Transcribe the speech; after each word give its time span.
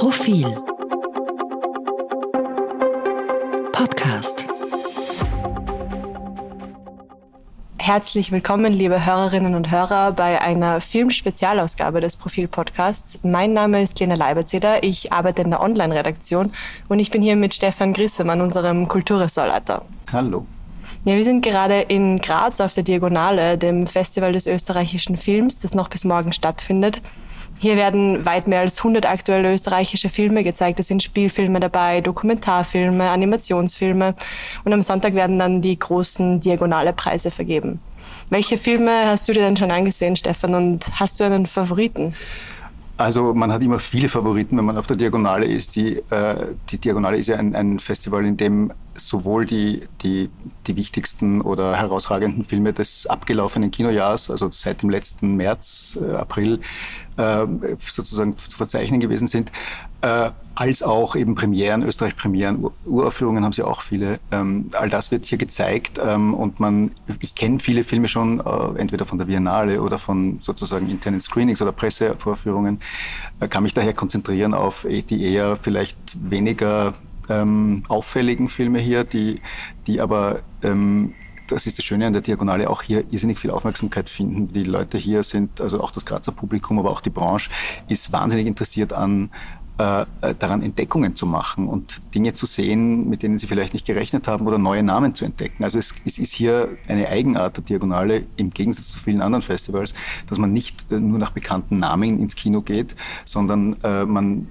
Profil 0.00 0.46
Podcast 3.70 4.46
Herzlich 7.76 8.32
willkommen, 8.32 8.72
liebe 8.72 9.04
Hörerinnen 9.04 9.54
und 9.54 9.70
Hörer, 9.70 10.12
bei 10.12 10.40
einer 10.40 10.80
Filmspezialausgabe 10.80 12.00
des 12.00 12.16
Profil-Podcasts. 12.16 13.18
Mein 13.24 13.52
Name 13.52 13.82
ist 13.82 14.00
Lena 14.00 14.14
Leiberzeder, 14.14 14.82
ich 14.82 15.12
arbeite 15.12 15.42
in 15.42 15.50
der 15.50 15.60
Online-Redaktion 15.60 16.54
und 16.88 16.98
ich 16.98 17.10
bin 17.10 17.20
hier 17.20 17.36
mit 17.36 17.52
Stefan 17.52 17.92
Grissemann, 17.92 18.40
unserem 18.40 18.88
Kulturressortleiter. 18.88 19.84
Hallo. 20.14 20.46
Ja, 21.04 21.14
wir 21.14 21.24
sind 21.24 21.42
gerade 21.42 21.78
in 21.82 22.20
Graz 22.20 22.62
auf 22.62 22.72
der 22.72 22.84
Diagonale, 22.84 23.58
dem 23.58 23.86
Festival 23.86 24.32
des 24.32 24.46
österreichischen 24.46 25.18
Films, 25.18 25.58
das 25.58 25.74
noch 25.74 25.90
bis 25.90 26.06
morgen 26.06 26.32
stattfindet. 26.32 27.02
Hier 27.62 27.76
werden 27.76 28.24
weit 28.24 28.48
mehr 28.48 28.60
als 28.60 28.78
100 28.78 29.04
aktuelle 29.04 29.52
österreichische 29.52 30.08
Filme 30.08 30.42
gezeigt. 30.42 30.80
Es 30.80 30.86
sind 30.86 31.02
Spielfilme 31.02 31.60
dabei, 31.60 32.00
Dokumentarfilme, 32.00 33.10
Animationsfilme. 33.10 34.14
Und 34.64 34.72
am 34.72 34.80
Sonntag 34.80 35.12
werden 35.12 35.38
dann 35.38 35.60
die 35.60 35.78
großen 35.78 36.40
diagonale 36.40 36.94
Preise 36.94 37.30
vergeben. 37.30 37.78
Welche 38.30 38.56
Filme 38.56 39.08
hast 39.08 39.28
du 39.28 39.34
dir 39.34 39.40
denn 39.40 39.58
schon 39.58 39.70
angesehen, 39.70 40.16
Stefan? 40.16 40.54
Und 40.54 40.90
hast 40.98 41.20
du 41.20 41.24
einen 41.24 41.44
Favoriten? 41.44 42.14
Also 42.96 43.34
man 43.34 43.52
hat 43.52 43.62
immer 43.62 43.78
viele 43.78 44.08
Favoriten, 44.08 44.56
wenn 44.56 44.64
man 44.64 44.78
auf 44.78 44.86
der 44.86 44.96
Diagonale 44.96 45.44
ist. 45.44 45.76
Die, 45.76 45.96
äh, 46.10 46.34
die 46.70 46.78
Diagonale 46.78 47.18
ist 47.18 47.26
ja 47.26 47.36
ein, 47.36 47.54
ein, 47.54 47.78
Festival, 47.78 48.24
in 48.24 48.38
dem 48.38 48.72
sowohl 49.08 49.46
die, 49.46 49.88
die, 50.02 50.30
die 50.66 50.76
wichtigsten 50.76 51.40
oder 51.40 51.76
herausragenden 51.76 52.44
Filme 52.44 52.72
des 52.72 53.06
abgelaufenen 53.06 53.70
Kinojahrs, 53.70 54.30
also 54.30 54.50
seit 54.50 54.82
dem 54.82 54.90
letzten 54.90 55.36
März, 55.36 55.98
äh, 56.00 56.14
April, 56.14 56.60
äh, 57.16 57.46
sozusagen 57.78 58.36
zu 58.36 58.56
verzeichnen 58.56 59.00
gewesen 59.00 59.26
sind, 59.26 59.52
äh, 60.02 60.30
als 60.54 60.82
auch 60.82 61.16
eben 61.16 61.34
Premieren, 61.34 61.82
Österreich-Premieren, 61.82 62.66
Uraufführungen 62.84 63.44
haben 63.44 63.52
sie 63.52 63.62
auch 63.62 63.82
viele. 63.82 64.20
Ähm, 64.30 64.68
all 64.74 64.88
das 64.90 65.10
wird 65.10 65.24
hier 65.24 65.38
gezeigt 65.38 65.98
ähm, 66.02 66.34
und 66.34 66.60
man, 66.60 66.90
ich 67.20 67.34
kenne 67.34 67.58
viele 67.58 67.84
Filme 67.84 68.08
schon, 68.08 68.40
äh, 68.40 68.78
entweder 68.78 69.06
von 69.06 69.18
der 69.18 69.26
Biennale 69.26 69.80
oder 69.82 69.98
von 69.98 70.38
sozusagen 70.40 70.88
internen 70.88 71.20
Screenings 71.20 71.62
oder 71.62 71.72
Pressevorführungen, 71.72 72.78
äh, 73.40 73.48
kann 73.48 73.62
mich 73.62 73.74
daher 73.74 73.94
konzentrieren 73.94 74.54
auf 74.54 74.86
die 74.88 75.22
eher 75.22 75.56
vielleicht 75.56 75.98
weniger 76.30 76.92
ähm, 77.30 77.84
auffälligen 77.88 78.48
Filme 78.48 78.78
hier, 78.78 79.04
die, 79.04 79.40
die 79.86 80.00
aber 80.00 80.40
ähm, 80.62 81.14
das 81.46 81.66
ist 81.66 81.78
das 81.78 81.84
Schöne 81.84 82.06
an 82.06 82.12
der 82.12 82.22
Diagonale, 82.22 82.70
auch 82.70 82.82
hier 82.82 83.04
irrsinnig 83.10 83.38
viel 83.38 83.50
Aufmerksamkeit 83.50 84.08
finden. 84.08 84.52
Die 84.52 84.62
Leute 84.62 84.98
hier 84.98 85.22
sind, 85.22 85.60
also 85.60 85.80
auch 85.80 85.90
das 85.90 86.06
Grazer 86.06 86.32
Publikum, 86.32 86.78
aber 86.78 86.90
auch 86.90 87.00
die 87.00 87.10
Branche, 87.10 87.50
ist 87.88 88.12
wahnsinnig 88.12 88.46
interessiert 88.46 88.92
an, 88.92 89.30
äh, 89.80 90.02
äh, 90.20 90.34
daran 90.38 90.60
Entdeckungen 90.60 91.16
zu 91.16 91.24
machen 91.24 91.66
und 91.66 92.02
Dinge 92.14 92.34
zu 92.34 92.44
sehen, 92.44 93.08
mit 93.08 93.22
denen 93.22 93.38
sie 93.38 93.46
vielleicht 93.46 93.72
nicht 93.72 93.86
gerechnet 93.86 94.28
haben 94.28 94.46
oder 94.46 94.58
neue 94.58 94.82
Namen 94.82 95.14
zu 95.14 95.24
entdecken. 95.24 95.64
Also 95.64 95.78
es, 95.78 95.94
es 96.04 96.18
ist 96.18 96.34
hier 96.34 96.68
eine 96.86 97.08
Eigenart 97.08 97.56
der 97.56 97.64
Diagonale 97.64 98.26
im 98.36 98.50
Gegensatz 98.50 98.90
zu 98.90 98.98
vielen 98.98 99.22
anderen 99.22 99.40
Festivals, 99.40 99.94
dass 100.26 100.36
man 100.36 100.52
nicht 100.52 100.92
äh, 100.92 101.00
nur 101.00 101.18
nach 101.18 101.30
bekannten 101.30 101.78
Namen 101.78 102.20
ins 102.20 102.36
Kino 102.36 102.60
geht, 102.60 102.94
sondern 103.24 103.74
äh, 103.82 104.04
man 104.04 104.48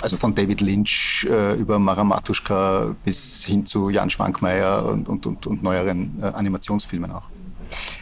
also 0.00 0.16
von 0.16 0.34
David 0.34 0.60
Lynch 0.60 1.26
äh, 1.28 1.54
über 1.54 1.78
Mara 1.78 2.04
Matuschka 2.04 2.94
bis 3.04 3.44
hin 3.44 3.66
zu 3.66 3.88
Jan 3.88 4.10
Schwankmeier 4.10 4.84
und, 4.86 5.08
und, 5.08 5.26
und, 5.26 5.46
und 5.46 5.62
neueren 5.62 6.18
äh, 6.20 6.26
Animationsfilmen 6.26 7.10
auch. 7.10 7.28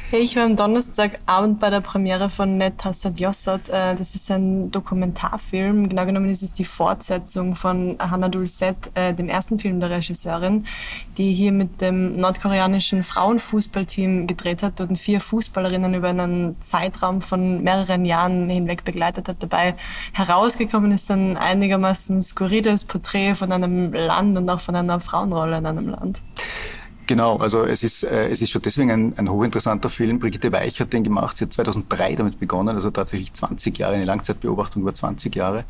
Hey, 0.09 0.21
ich 0.21 0.37
war 0.37 0.45
am 0.45 0.55
Donnerstagabend 0.55 1.59
bei 1.59 1.69
der 1.69 1.81
Premiere 1.81 2.31
von 2.31 2.59
Net 2.59 2.85
Hassad 2.85 3.19
Yossad. 3.19 3.69
Äh, 3.69 3.97
das 3.97 4.15
ist 4.15 4.31
ein 4.31 4.71
Dokumentarfilm. 4.71 5.89
Genau 5.89 6.07
genommen 6.07 6.31
ist 6.31 6.45
es 6.45 6.53
die 6.53 6.65
Fortsetzung 6.65 7.57
von 7.57 7.97
Hannah 7.99 8.29
Dulcet, 8.29 8.77
äh, 8.95 9.13
dem 9.13 9.29
ersten 9.29 9.59
Film 9.59 9.81
der 9.81 9.91
Regisseurin, 9.91 10.65
die 11.17 11.33
hier 11.33 11.51
mit 11.51 11.81
dem 11.81 12.19
nordkoreanischen 12.19 13.03
Frauenfußballteam 13.03 14.29
gedreht 14.29 14.63
hat 14.63 14.81
und 14.81 14.97
vier 14.97 15.21
Fußballerinnen 15.21 15.93
über 15.95 16.11
einen 16.11 16.55
Zeitraum 16.61 17.21
von 17.21 17.65
mehreren 17.65 18.05
Jahren 18.05 18.49
hinweg 18.49 18.85
begleitet 18.85 19.29
hat. 19.29 19.43
Dabei 19.43 19.75
herausgekommen 20.13 20.93
ist 20.93 21.11
ein 21.11 21.37
einigermaßen 21.37 22.23
skurriles 22.23 22.85
Porträt 22.85 23.35
von 23.35 23.51
einem 23.51 23.93
Land 23.93 24.39
und 24.39 24.49
auch 24.51 24.61
von 24.61 24.77
einer 24.77 25.01
Frauenrolle 25.01 25.59
in 25.59 25.67
einem 25.67 25.89
Land. 25.89 26.23
Genau, 27.07 27.37
also 27.37 27.63
es 27.63 27.85
ist, 27.85 28.03
äh, 28.03 28.29
es 28.31 28.43
ist 28.43 28.51
schon 28.51 28.63
deswegen 28.63 28.91
ein, 28.91 29.15
ein 29.17 29.31
hochinteressanter 29.31 29.89
Film. 29.89 30.19
Brigitte 30.19 30.51
Weich 30.51 30.81
hat 30.81 30.93
den 30.93 31.05
gemacht, 31.05 31.37
sie 31.37 31.45
hat 31.45 31.53
2003 31.53 32.17
damit 32.17 32.41
begonnen, 32.41 32.75
also 32.75 32.91
tatsächlich 32.91 33.33
20 33.33 33.79
Jahre, 33.79 33.95
eine 33.95 34.05
Langzeitbeobachtung 34.05 34.83
über 34.83 34.93
20 34.93 35.35
Jahre. 35.37 35.65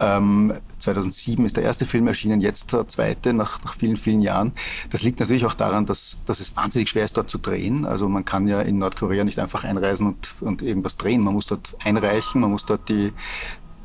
Ähm, 0.00 0.54
2007 0.78 1.44
ist 1.44 1.58
der 1.58 1.64
erste 1.64 1.84
Film 1.84 2.06
erschienen, 2.06 2.40
jetzt 2.40 2.72
der 2.72 2.88
zweite 2.88 3.34
nach, 3.34 3.62
nach 3.62 3.74
vielen, 3.74 3.98
vielen 3.98 4.22
Jahren. 4.22 4.52
Das 4.88 5.02
liegt 5.02 5.20
natürlich 5.20 5.44
auch 5.44 5.52
daran, 5.52 5.84
dass, 5.84 6.16
dass 6.24 6.40
es 6.40 6.56
wahnsinnig 6.56 6.88
schwer 6.88 7.04
ist, 7.04 7.18
dort 7.18 7.28
zu 7.28 7.36
drehen. 7.36 7.84
Also 7.84 8.08
man 8.08 8.24
kann 8.24 8.48
ja 8.48 8.62
in 8.62 8.78
Nordkorea 8.78 9.24
nicht 9.24 9.38
einfach 9.38 9.64
einreisen 9.64 10.06
und, 10.06 10.34
und 10.40 10.62
irgendwas 10.62 10.96
drehen. 10.96 11.20
Man 11.20 11.34
muss 11.34 11.46
dort 11.46 11.76
einreichen, 11.84 12.40
man 12.40 12.52
muss 12.52 12.64
dort 12.64 12.88
die, 12.88 13.12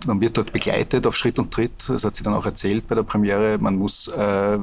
man 0.08 0.22
wird 0.22 0.38
dort 0.38 0.54
begleitet 0.54 1.08
auf 1.08 1.16
Schritt 1.16 1.40
und 1.40 1.52
Tritt. 1.52 1.90
Das 1.90 2.06
hat 2.06 2.16
sie 2.16 2.24
dann 2.24 2.34
auch 2.34 2.46
erzählt 2.46 2.88
bei 2.88 2.96
der 2.96 3.04
Premiere. 3.04 3.58
Man 3.60 3.76
muss 3.76 4.08
äh, 4.08 4.58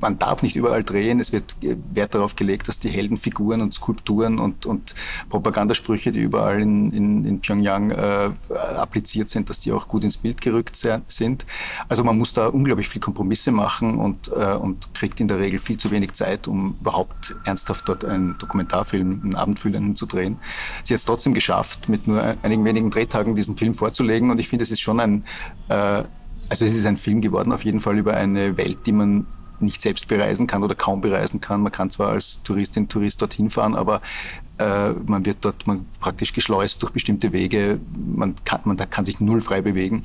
man 0.00 0.18
darf 0.18 0.42
nicht 0.42 0.56
überall 0.56 0.84
drehen. 0.84 1.20
Es 1.20 1.32
wird 1.32 1.56
Wert 1.60 2.14
darauf 2.14 2.36
gelegt, 2.36 2.68
dass 2.68 2.78
die 2.78 2.88
Heldenfiguren 2.88 3.60
und 3.60 3.74
Skulpturen 3.74 4.38
und, 4.38 4.66
und 4.66 4.94
Propagandasprüche, 5.28 6.12
die 6.12 6.20
überall 6.20 6.60
in, 6.60 6.92
in, 6.92 7.24
in 7.24 7.40
Pyongyang 7.40 7.90
äh, 7.90 8.30
appliziert 8.76 9.28
sind, 9.28 9.50
dass 9.50 9.60
die 9.60 9.72
auch 9.72 9.88
gut 9.88 10.04
ins 10.04 10.16
Bild 10.16 10.40
gerückt 10.40 10.76
sind. 11.08 11.46
Also 11.88 12.04
man 12.04 12.18
muss 12.18 12.32
da 12.32 12.46
unglaublich 12.46 12.88
viel 12.88 13.00
Kompromisse 13.00 13.52
machen 13.52 13.98
und, 13.98 14.28
äh, 14.28 14.54
und 14.54 14.94
kriegt 14.94 15.20
in 15.20 15.28
der 15.28 15.38
Regel 15.38 15.58
viel 15.58 15.76
zu 15.76 15.90
wenig 15.90 16.12
Zeit, 16.12 16.48
um 16.48 16.76
überhaupt 16.80 17.34
ernsthaft 17.44 17.88
dort 17.88 18.04
einen 18.04 18.36
Dokumentarfilm, 18.38 19.20
einen 19.22 19.34
abendfüllenden 19.34 19.96
zu 19.96 20.06
drehen. 20.06 20.38
Sie 20.84 20.94
hat 20.94 20.98
es 20.98 21.04
trotzdem 21.04 21.34
geschafft, 21.34 21.88
mit 21.88 22.06
nur 22.06 22.22
einigen 22.42 22.64
wenigen 22.64 22.90
Drehtagen 22.90 23.34
diesen 23.34 23.56
Film 23.56 23.74
vorzulegen 23.74 24.30
und 24.30 24.40
ich 24.40 24.48
finde, 24.48 24.62
es 24.62 24.70
ist 24.70 24.80
schon 24.80 25.00
ein 25.00 25.24
äh, 25.68 26.04
also 26.50 26.64
es 26.64 26.74
ist 26.74 26.84
ein 26.84 26.96
Film 26.96 27.20
geworden, 27.20 27.52
auf 27.52 27.64
jeden 27.64 27.80
Fall 27.80 27.96
über 27.96 28.14
eine 28.14 28.56
Welt, 28.56 28.78
die 28.84 28.92
man 28.92 29.26
nicht 29.60 29.80
selbst 29.80 30.08
bereisen 30.08 30.46
kann 30.46 30.62
oder 30.62 30.74
kaum 30.74 31.00
bereisen 31.00 31.40
kann. 31.40 31.62
Man 31.62 31.72
kann 31.72 31.90
zwar 31.90 32.10
als 32.10 32.40
Touristin, 32.42 32.88
Tourist 32.88 33.20
dorthin 33.22 33.50
fahren, 33.50 33.74
aber 33.74 34.00
äh, 34.58 34.90
man 35.06 35.24
wird 35.24 35.38
dort 35.40 35.66
man 35.66 35.86
praktisch 36.00 36.32
geschleust 36.32 36.82
durch 36.82 36.92
bestimmte 36.92 37.32
Wege. 37.32 37.80
Man 37.94 38.34
kann, 38.44 38.60
man 38.64 38.76
da 38.76 38.86
kann 38.86 39.04
sich 39.04 39.20
null 39.20 39.40
frei 39.40 39.62
bewegen. 39.62 40.02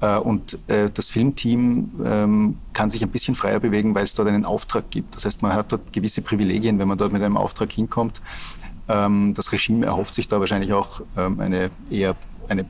Äh, 0.00 0.16
und 0.16 0.58
äh, 0.68 0.90
das 0.92 1.10
Filmteam 1.10 1.90
ähm, 2.04 2.58
kann 2.72 2.90
sich 2.90 3.02
ein 3.02 3.10
bisschen 3.10 3.34
freier 3.34 3.60
bewegen, 3.60 3.94
weil 3.94 4.04
es 4.04 4.14
dort 4.14 4.28
einen 4.28 4.44
Auftrag 4.44 4.90
gibt. 4.90 5.16
Das 5.16 5.24
heißt, 5.24 5.42
man 5.42 5.52
hat 5.52 5.72
dort 5.72 5.92
gewisse 5.92 6.22
Privilegien, 6.22 6.78
wenn 6.78 6.88
man 6.88 6.98
dort 6.98 7.12
mit 7.12 7.22
einem 7.22 7.36
Auftrag 7.36 7.72
hinkommt. 7.72 8.20
Ähm, 8.88 9.34
das 9.34 9.52
Regime 9.52 9.86
erhofft 9.86 10.14
sich 10.14 10.28
da 10.28 10.40
wahrscheinlich 10.40 10.72
auch 10.72 11.00
ähm, 11.16 11.40
eine 11.40 11.70
eher 11.90 12.14
eine 12.48 12.66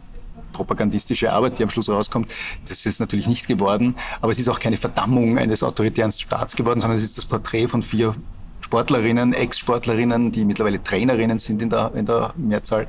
propagandistische 0.56 1.32
Arbeit, 1.32 1.58
die 1.58 1.62
am 1.62 1.70
Schluss 1.70 1.88
rauskommt. 1.88 2.32
Das 2.68 2.86
ist 2.86 2.98
natürlich 2.98 3.26
nicht 3.26 3.46
geworden, 3.46 3.94
aber 4.20 4.32
es 4.32 4.38
ist 4.38 4.48
auch 4.48 4.58
keine 4.58 4.76
Verdammung 4.76 5.38
eines 5.38 5.62
autoritären 5.62 6.10
Staats 6.10 6.56
geworden, 6.56 6.80
sondern 6.80 6.96
es 6.96 7.04
ist 7.04 7.18
das 7.18 7.26
Porträt 7.26 7.68
von 7.68 7.82
vier 7.82 8.14
Sportlerinnen, 8.60 9.32
Ex-Sportlerinnen, 9.32 10.32
die 10.32 10.44
mittlerweile 10.44 10.82
Trainerinnen 10.82 11.38
sind 11.38 11.62
in 11.62 11.70
der, 11.70 11.92
in 11.94 12.06
der 12.06 12.32
Mehrzahl. 12.36 12.86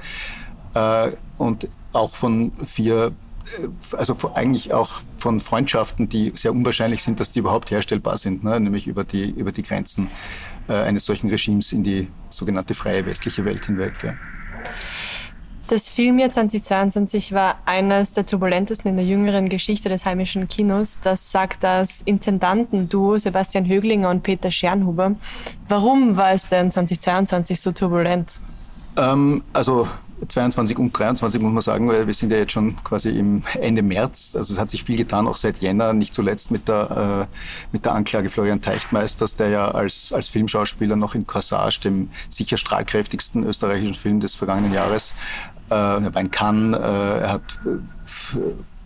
äh, 0.73 1.11
und 1.37 1.67
auch 1.93 2.15
von 2.15 2.51
vier 2.65 3.11
äh, 3.61 3.67
also 3.95 4.15
eigentlich 4.33 4.73
auch 4.73 5.01
von 5.17 5.39
Freundschaften, 5.39 6.09
die 6.09 6.31
sehr 6.33 6.51
unwahrscheinlich 6.51 7.03
sind, 7.03 7.19
dass 7.19 7.31
die 7.31 7.39
überhaupt 7.39 7.71
herstellbar 7.71 8.17
sind, 8.17 8.43
ne? 8.43 8.59
nämlich 8.59 8.87
über 8.87 9.03
die, 9.03 9.29
über 9.29 9.51
die 9.51 9.61
Grenzen 9.61 10.09
äh, 10.67 10.73
eines 10.73 11.05
solchen 11.05 11.29
Regimes 11.29 11.71
in 11.71 11.83
die 11.83 12.07
sogenannte 12.29 12.73
freie 12.73 13.05
westliche 13.05 13.45
Welt 13.45 13.65
hinweg. 13.65 13.93
Ja. 14.03 14.13
Das 15.67 15.91
Filmjahr 15.91 16.31
2022 16.31 17.33
war 17.33 17.57
eines 17.65 18.13
der 18.13 18.25
turbulentesten 18.25 18.89
in 18.89 18.95
der 18.95 19.05
jüngeren 19.05 19.49
Geschichte 19.49 19.89
des 19.89 20.05
heimischen 20.05 20.47
Kinos. 20.47 20.99
Das 21.01 21.29
sagt 21.29 21.61
das 21.61 22.01
Intendantenduo 22.05 23.17
Sebastian 23.17 23.67
Höglinger 23.67 24.09
und 24.09 24.23
Peter 24.23 24.49
Schernhuber. 24.49 25.15
Warum 25.67 26.15
war 26.15 26.31
es 26.31 26.45
denn 26.45 26.71
2022 26.71 27.59
so 27.59 27.73
turbulent? 27.73 28.39
Ähm, 28.95 29.43
also 29.51 29.89
22 30.25 30.79
und 30.79 30.97
23 30.97 31.41
muss 31.41 31.51
man 31.51 31.61
sagen, 31.61 31.87
weil 31.87 32.07
wir 32.07 32.13
sind 32.13 32.31
ja 32.31 32.37
jetzt 32.37 32.53
schon 32.53 32.81
quasi 32.83 33.09
im 33.09 33.43
Ende 33.59 33.81
März. 33.81 34.35
Also 34.35 34.53
es 34.53 34.59
hat 34.59 34.69
sich 34.69 34.83
viel 34.83 34.97
getan, 34.97 35.27
auch 35.27 35.35
seit 35.35 35.59
Jänner, 35.59 35.93
nicht 35.93 36.13
zuletzt 36.13 36.49
mit 36.49 36.67
der, 36.67 37.27
äh, 37.29 37.37
mit 37.71 37.85
der 37.85 37.93
Anklage 37.93 38.29
Florian 38.29 38.61
Teichtmeisters, 38.61 39.35
der 39.35 39.49
ja 39.49 39.67
als, 39.67 40.11
als 40.13 40.29
Filmschauspieler 40.29 40.95
noch 40.95 41.13
in 41.13 41.27
Corsage, 41.27 41.81
dem 41.81 42.09
sicher 42.29 42.57
strahlkräftigsten 42.57 43.43
österreichischen 43.43 43.93
Film 43.93 44.19
des 44.19 44.35
vergangenen 44.35 44.73
Jahres, 44.73 45.13
äh, 45.69 45.73
er 45.73 46.31
Cannes, 46.31 46.79
äh, 46.79 47.19
er 47.19 47.31
hat 47.33 47.59
äh, 47.65 48.39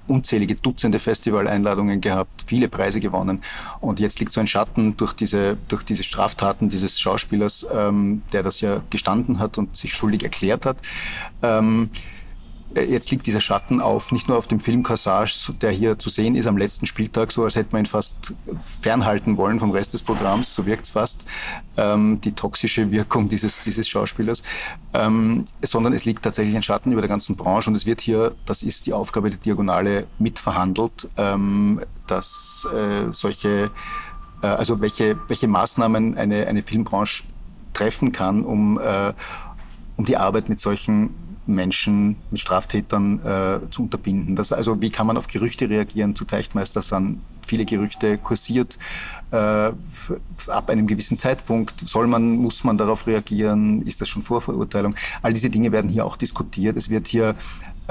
unzählige 0.08 0.56
Dutzende 0.56 1.00
Festivaleinladungen 1.00 2.02
gehabt, 2.02 2.44
viele 2.46 2.68
Preise 2.68 3.00
gewonnen. 3.00 3.42
Und 3.80 4.00
jetzt 4.00 4.20
liegt 4.20 4.32
so 4.32 4.42
ein 4.42 4.48
Schatten 4.48 4.98
durch 4.98 5.14
diese, 5.14 5.58
durch 5.68 5.84
diese 5.84 6.04
Straftaten 6.04 6.70
dieses 6.70 7.00
Schauspielers, 7.00 7.66
ähm, 7.74 8.22
der 8.34 8.44
das 8.44 8.62
ja 8.62 8.82
gestanden 8.90 9.40
hat 9.40 9.58
und 9.58 9.78
sich 9.78 9.94
schuldig 9.94 10.24
erklärt 10.24 10.66
hat. 10.66 10.78
Ähm, 11.42 11.90
äh, 11.94 12.21
jetzt 12.76 13.12
liegt 13.12 13.28
dieser 13.28 13.42
Schatten 13.42 13.82
auf, 13.82 14.12
nicht 14.12 14.28
nur 14.28 14.38
auf 14.38 14.48
dem 14.48 14.60
Film 14.60 14.84
Corsage, 14.84 15.54
der 15.62 15.72
hier 15.72 16.00
zu 16.00 16.10
sehen 16.10 16.36
ist 16.36 16.48
am 16.48 16.58
letzten 16.58 16.86
Spieltag, 16.86 17.32
so 17.32 17.44
als 17.44 17.56
hätte 17.56 17.70
man 17.72 17.84
ihn 17.84 17.88
fast 17.88 18.34
fernhalten 18.82 19.38
wollen 19.38 19.60
vom 19.60 19.72
Rest 19.72 19.94
des 19.94 20.02
Programms, 20.02 20.54
so 20.54 20.66
wirkt 20.66 20.86
es 20.86 20.92
fast, 20.92 21.26
ähm, 21.78 22.22
die 22.22 22.32
toxische 22.32 22.92
Wirkung 22.92 23.28
dieses, 23.30 23.62
dieses 23.62 23.88
Schauspielers, 23.88 24.44
ähm, 24.94 25.44
sondern 25.62 25.94
es 25.94 26.06
liegt 26.06 26.24
tatsächlich 26.24 26.56
ein 26.56 26.64
Schatten 26.64 26.92
über 26.92 27.02
der 27.02 27.10
ganzen 27.10 27.36
Branche 27.36 27.70
und 27.70 27.76
es 27.76 27.86
wird 27.86 28.02
hier, 28.02 28.36
das 28.46 28.64
ist 28.64 28.86
die 28.86 28.94
Aufgabe 28.94 29.30
der 29.30 29.40
Diagonale, 29.40 30.08
mitverhandelt, 30.20 31.10
ähm, 31.18 31.82
dass 32.08 32.68
äh, 32.74 33.12
solche, 33.12 33.72
äh, 34.42 34.48
also 34.48 34.82
welche, 34.82 35.18
welche 35.28 35.48
Maßnahmen 35.48 36.18
eine, 36.18 36.48
eine 36.48 36.62
Filmbranche 36.62 37.24
treffen 37.74 38.12
kann, 38.12 38.44
um, 38.44 38.80
äh, 38.80 39.14
um 39.98 40.06
die 40.06 40.18
Arbeit 40.18 40.50
mit 40.50 40.60
solchen 40.60 41.12
Menschen 41.48 42.18
mit 42.30 42.40
Straftätern 42.40 43.20
äh, 43.20 43.70
zu 43.70 43.84
unterbinden. 43.84 44.36
Das, 44.36 44.52
also 44.52 44.82
wie 44.82 44.90
kann 44.90 45.08
man 45.08 45.18
auf 45.18 45.28
Gerüchte 45.28 45.70
reagieren? 45.70 46.16
Zu 46.16 46.26
Teichtmeister 46.26 46.82
sind 46.82 47.22
viele 47.46 47.66
Gerüchte 47.66 48.18
kursiert. 48.18 48.78
Äh, 49.32 49.72
ab 50.48 50.70
einem 50.70 50.88
gewissen 50.88 51.18
Zeitpunkt 51.18 51.88
soll 51.88 52.08
man, 52.08 52.38
muss 52.38 52.64
man 52.64 52.78
darauf 52.78 53.08
reagieren? 53.08 53.82
Ist 53.82 54.02
das 54.02 54.10
schon 54.10 54.22
Vorverurteilung? 54.22 54.96
All 55.22 55.34
diese 55.34 55.50
Dinge 55.50 55.72
werden 55.72 55.90
hier 55.90 56.06
auch 56.06 56.16
diskutiert. 56.16 56.78
Es 56.78 56.90
wird 56.90 57.08
hier 57.08 57.36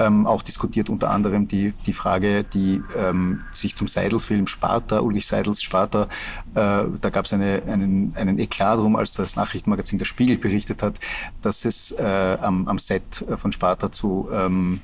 ähm, 0.01 0.25
auch 0.25 0.41
diskutiert 0.41 0.89
unter 0.89 1.11
anderem 1.11 1.47
die, 1.47 1.73
die 1.85 1.93
Frage, 1.93 2.43
die 2.43 2.81
ähm, 2.97 3.43
sich 3.51 3.75
zum 3.75 3.87
Seidel-Film 3.87 4.47
Sparta, 4.47 4.99
Ulrich 4.99 5.27
Seidels 5.27 5.61
Sparta, 5.61 6.03
äh, 6.55 6.83
da 6.99 7.09
gab 7.11 7.25
es 7.25 7.33
eine, 7.33 7.61
einen, 7.67 8.13
einen 8.15 8.39
Eklat 8.39 8.79
drum, 8.79 8.95
als 8.95 9.11
das 9.11 9.35
Nachrichtenmagazin 9.35 9.99
Der 9.99 10.05
Spiegel 10.05 10.37
berichtet 10.37 10.81
hat, 10.83 10.99
dass 11.41 11.65
es 11.65 11.91
äh, 11.91 12.37
am, 12.41 12.67
am 12.67 12.79
Set 12.79 13.25
von 13.37 13.51
Sparta 13.51 13.91
zu 13.91 14.29
ähm, 14.33 14.81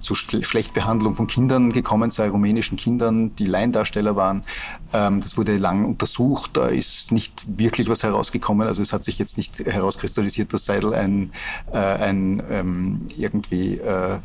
zu 0.00 0.14
Schlechtbehandlung 0.14 1.14
von 1.14 1.26
Kindern 1.26 1.72
gekommen 1.72 2.10
sei, 2.10 2.28
rumänischen 2.28 2.76
Kindern, 2.76 3.34
die 3.36 3.46
Laiendarsteller 3.46 4.16
waren. 4.16 4.44
Ähm, 4.92 5.20
das 5.20 5.36
wurde 5.36 5.56
lang 5.56 5.84
untersucht, 5.84 6.56
da 6.56 6.66
ist 6.66 7.12
nicht 7.12 7.58
wirklich 7.58 7.88
was 7.88 8.02
herausgekommen. 8.02 8.66
Also 8.68 8.82
es 8.82 8.92
hat 8.92 9.04
sich 9.04 9.18
jetzt 9.18 9.36
nicht 9.36 9.58
herauskristallisiert, 9.58 10.52
dass 10.52 10.66
Seidel 10.66 10.94
ein, 10.94 11.32
äh, 11.72 11.78
ein 11.78 12.42
ähm, 12.50 13.06
irgendwie 13.16 13.78
äh, 13.78 14.18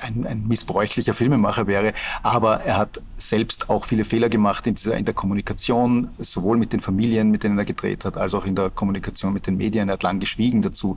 ein, 0.00 0.26
ein 0.26 0.46
missbräuchlicher 0.46 1.14
Filmemacher 1.14 1.66
wäre, 1.66 1.92
aber 2.22 2.60
er 2.60 2.76
hat 2.76 3.00
selbst 3.16 3.70
auch 3.70 3.84
viele 3.84 4.04
Fehler 4.04 4.28
gemacht 4.28 4.66
in, 4.66 4.74
dieser, 4.74 4.96
in 4.96 5.04
der 5.04 5.14
Kommunikation, 5.14 6.08
sowohl 6.18 6.56
mit 6.56 6.72
den 6.72 6.80
Familien, 6.80 7.30
mit 7.30 7.42
denen 7.42 7.58
er 7.58 7.64
gedreht 7.64 8.04
hat, 8.04 8.16
als 8.16 8.34
auch 8.34 8.46
in 8.46 8.54
der 8.54 8.70
Kommunikation 8.70 9.32
mit 9.32 9.46
den 9.46 9.56
Medien. 9.56 9.88
Er 9.88 9.94
hat 9.94 10.02
lang 10.02 10.20
geschwiegen 10.20 10.62
dazu. 10.62 10.96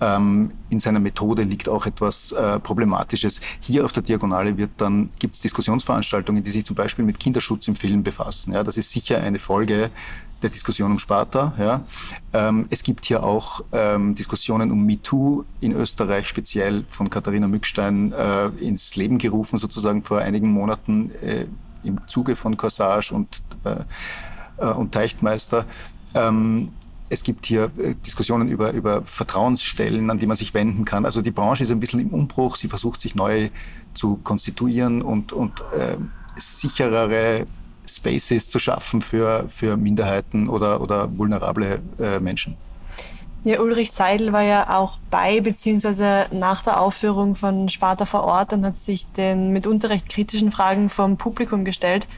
Ähm, 0.00 0.52
in 0.70 0.80
seiner 0.80 1.00
Methode 1.00 1.42
liegt 1.42 1.68
auch 1.68 1.86
etwas 1.86 2.32
äh, 2.32 2.58
Problematisches. 2.60 3.40
Hier 3.60 3.84
auf 3.84 3.92
der 3.92 4.02
Diagonale 4.02 4.56
wird 4.56 4.70
dann 4.76 5.10
gibt 5.18 5.34
es 5.34 5.40
Diskussionsveranstaltungen, 5.40 6.42
die 6.42 6.50
sich 6.50 6.64
zum 6.64 6.76
Beispiel 6.76 7.04
mit 7.04 7.18
Kinderschutz 7.18 7.68
im 7.68 7.76
Film 7.76 8.02
befassen. 8.02 8.52
Ja, 8.52 8.62
das 8.62 8.76
ist 8.76 8.90
sicher 8.90 9.20
eine 9.20 9.38
Folge 9.38 9.90
der 10.42 10.50
Diskussion 10.50 10.92
um 10.92 10.98
Sparta. 10.98 11.54
Ja. 11.58 11.82
Ähm, 12.32 12.66
es 12.70 12.82
gibt 12.82 13.04
hier 13.04 13.22
auch 13.22 13.60
ähm, 13.72 14.14
Diskussionen 14.14 14.70
um 14.70 14.84
MeToo 14.84 15.44
in 15.60 15.72
Österreich, 15.72 16.28
speziell 16.28 16.84
von 16.86 17.10
Katharina 17.10 17.48
Mückstein 17.48 18.12
äh, 18.12 18.46
ins 18.60 18.96
Leben 18.96 19.18
gerufen, 19.18 19.58
sozusagen 19.58 20.02
vor 20.02 20.18
einigen 20.18 20.50
Monaten 20.50 21.10
äh, 21.22 21.46
im 21.82 22.00
Zuge 22.06 22.36
von 22.36 22.56
Corsage 22.56 23.14
und, 23.14 23.42
äh, 23.64 23.76
äh 24.58 24.72
und 24.72 24.92
Teichtmeister. 24.92 25.64
Ähm, 26.14 26.72
es 27.10 27.22
gibt 27.22 27.46
hier 27.46 27.70
äh, 27.78 27.94
Diskussionen 27.94 28.48
über, 28.48 28.72
über 28.72 29.02
Vertrauensstellen, 29.02 30.10
an 30.10 30.18
die 30.18 30.26
man 30.26 30.36
sich 30.36 30.52
wenden 30.54 30.84
kann. 30.84 31.04
Also 31.04 31.22
die 31.22 31.30
Branche 31.30 31.62
ist 31.62 31.70
ein 31.70 31.80
bisschen 31.80 32.00
im 32.00 32.10
Umbruch. 32.10 32.56
Sie 32.56 32.68
versucht 32.68 33.00
sich 33.00 33.14
neu 33.14 33.50
zu 33.94 34.16
konstituieren 34.16 35.02
und, 35.02 35.32
und 35.32 35.60
äh, 35.76 35.96
sicherere 36.36 37.46
Spaces 37.88 38.50
zu 38.50 38.58
schaffen 38.58 39.00
für, 39.00 39.46
für 39.48 39.76
Minderheiten 39.76 40.48
oder, 40.48 40.80
oder 40.80 41.16
vulnerable 41.16 41.80
äh, 41.98 42.20
Menschen. 42.20 42.56
Ja, 43.44 43.60
Ulrich 43.60 43.92
Seidel 43.92 44.32
war 44.32 44.42
ja 44.42 44.76
auch 44.76 44.98
bei 45.10 45.40
bzw. 45.40 46.34
nach 46.36 46.62
der 46.62 46.80
Aufführung 46.80 47.36
von 47.36 47.68
Sparta 47.68 48.04
vor 48.04 48.24
Ort 48.24 48.52
und 48.52 48.64
hat 48.64 48.76
sich 48.76 49.06
den 49.12 49.52
mitunter 49.52 49.90
recht 49.90 50.08
kritischen 50.08 50.50
Fragen 50.50 50.88
vom 50.88 51.16
Publikum 51.16 51.64
gestellt. 51.64 52.08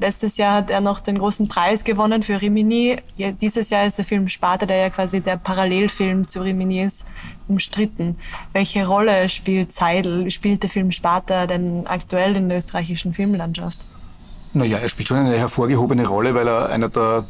Letztes 0.00 0.36
Jahr 0.36 0.56
hat 0.56 0.70
er 0.70 0.80
noch 0.80 0.98
den 0.98 1.18
großen 1.18 1.46
Preis 1.46 1.84
gewonnen 1.84 2.24
für 2.24 2.40
Rimini. 2.40 2.96
Ja, 3.16 3.30
dieses 3.30 3.70
Jahr 3.70 3.86
ist 3.86 3.96
der 3.96 4.04
Film 4.04 4.28
Sparta, 4.28 4.66
der 4.66 4.78
ja 4.78 4.90
quasi 4.90 5.20
der 5.20 5.36
Parallelfilm 5.36 6.26
zu 6.26 6.42
Rimini 6.42 6.82
ist, 6.82 7.04
umstritten. 7.46 8.18
Welche 8.52 8.86
Rolle 8.86 9.28
spielt 9.28 9.70
Seidel, 9.70 10.30
spielt 10.32 10.64
der 10.64 10.70
Film 10.70 10.90
Sparta 10.90 11.46
denn 11.46 11.86
aktuell 11.86 12.34
in 12.34 12.48
der 12.48 12.58
österreichischen 12.58 13.12
Filmlandschaft? 13.12 13.88
Naja, 14.56 14.78
er 14.78 14.88
spielt 14.88 15.08
schon 15.08 15.16
eine 15.16 15.36
hervorgehobene 15.36 16.06
Rolle, 16.06 16.32
weil 16.36 16.46
er 16.46 16.68
einer 16.68 16.88
der 16.88 17.26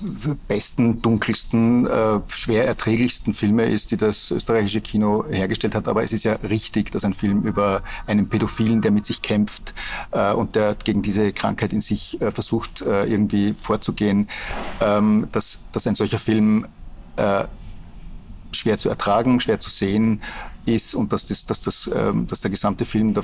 besten, 0.47 1.01
dunkelsten, 1.01 1.87
äh, 1.87 2.21
schwer 2.29 2.67
erträglichsten 2.67 3.33
Filme 3.33 3.65
ist, 3.65 3.91
die 3.93 3.97
das 3.97 4.31
österreichische 4.31 4.83
Kino 4.83 5.25
hergestellt 5.31 5.75
hat. 5.75 5.89
Aber 5.89 6.05
es 6.05 6.13
ist 6.13 6.25
ja 6.25 6.35
richtig, 6.35 6.93
dass 6.93 7.03
ein 7.03 7.15
Film 7.15 7.43
über 7.45 7.83
einen 8.07 8.29
Pädophilen, 8.29 8.83
der 8.83 8.91
mit 8.91 9.07
sich 9.07 9.23
kämpft 9.23 9.73
äh, 10.11 10.35
und 10.35 10.55
der 10.55 10.75
gegen 10.75 11.01
diese 11.01 11.33
Krankheit 11.33 11.73
in 11.73 11.81
sich 11.81 12.21
äh, 12.21 12.31
versucht, 12.31 12.83
äh, 12.83 13.05
irgendwie 13.07 13.55
vorzugehen, 13.59 14.29
ähm, 14.83 15.27
dass, 15.33 15.61
dass 15.73 15.87
ein 15.87 15.95
solcher 15.95 16.19
Film 16.19 16.67
äh, 17.17 17.45
schwer 18.53 18.77
zu 18.77 18.91
ertragen, 18.91 19.41
schwer 19.41 19.59
zu 19.59 19.71
sehen 19.71 20.21
ist 20.67 20.95
und 20.95 21.13
dass, 21.13 21.27
das, 21.27 21.47
dass, 21.47 21.61
das, 21.61 21.91
ähm, 21.95 22.27
dass 22.27 22.41
der 22.41 22.51
gesamte 22.51 22.85
Film 22.85 23.15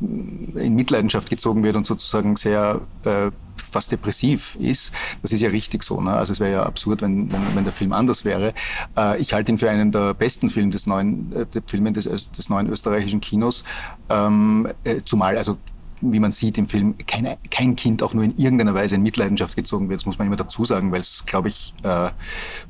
in 0.00 0.74
Mitleidenschaft 0.74 1.28
gezogen 1.28 1.64
wird 1.64 1.76
und 1.76 1.86
sozusagen 1.86 2.36
sehr 2.36 2.80
äh, 3.04 3.30
fast 3.56 3.92
depressiv 3.92 4.56
ist. 4.60 4.92
Das 5.22 5.32
ist 5.32 5.40
ja 5.40 5.48
richtig 5.48 5.82
so. 5.82 6.00
Ne? 6.00 6.12
Also 6.12 6.32
es 6.32 6.40
wäre 6.40 6.52
ja 6.52 6.62
absurd, 6.62 7.02
wenn, 7.02 7.32
wenn, 7.32 7.56
wenn 7.56 7.64
der 7.64 7.72
Film 7.72 7.92
anders 7.92 8.24
wäre. 8.24 8.54
Äh, 8.96 9.20
ich 9.20 9.32
halte 9.32 9.52
ihn 9.52 9.58
für 9.58 9.70
einen 9.70 9.92
der 9.92 10.14
besten 10.14 10.50
Filme 10.50 10.70
des 10.70 10.86
neuen, 10.86 11.32
äh, 11.34 11.46
Filmen 11.66 11.94
des, 11.94 12.04
des 12.04 12.48
neuen 12.48 12.68
österreichischen 12.68 13.20
Kinos. 13.20 13.64
Ähm, 14.08 14.68
äh, 14.84 15.00
zumal 15.04 15.36
also 15.36 15.58
wie 16.00 16.20
man 16.20 16.32
sieht 16.32 16.58
im 16.58 16.66
Film, 16.66 16.94
keine, 17.06 17.38
kein 17.50 17.76
Kind 17.76 18.02
auch 18.02 18.14
nur 18.14 18.24
in 18.24 18.36
irgendeiner 18.36 18.74
Weise 18.74 18.96
in 18.96 19.02
Mitleidenschaft 19.02 19.56
gezogen 19.56 19.88
wird. 19.88 20.00
Das 20.00 20.06
muss 20.06 20.18
man 20.18 20.26
immer 20.26 20.36
dazu 20.36 20.64
sagen, 20.64 20.92
weil 20.92 21.00
es, 21.00 21.24
glaube 21.26 21.48
ich, 21.48 21.74
äh, 21.82 22.10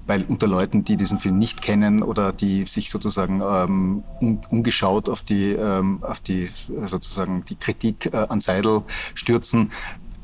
weil 0.07 0.25
unter 0.29 0.47
Leuten, 0.47 0.85
die 0.85 0.97
diesen 0.97 1.19
Film 1.19 1.39
nicht 1.39 1.63
kennen 1.63 2.03
oder 2.03 2.33
die 2.33 2.67
sich 2.67 2.91
sozusagen 2.91 3.43
ähm, 3.45 4.05
umgeschaut 4.51 5.09
auf 5.09 5.23
die, 5.23 5.53
ähm, 5.53 6.03
auf 6.03 6.21
die 6.21 6.49
sozusagen 6.87 7.45
die 7.45 7.57
Kritik 7.57 8.13
äh, 8.13 8.27
an 8.29 8.41
Seidel 8.41 8.83
stürzen, 9.15 9.71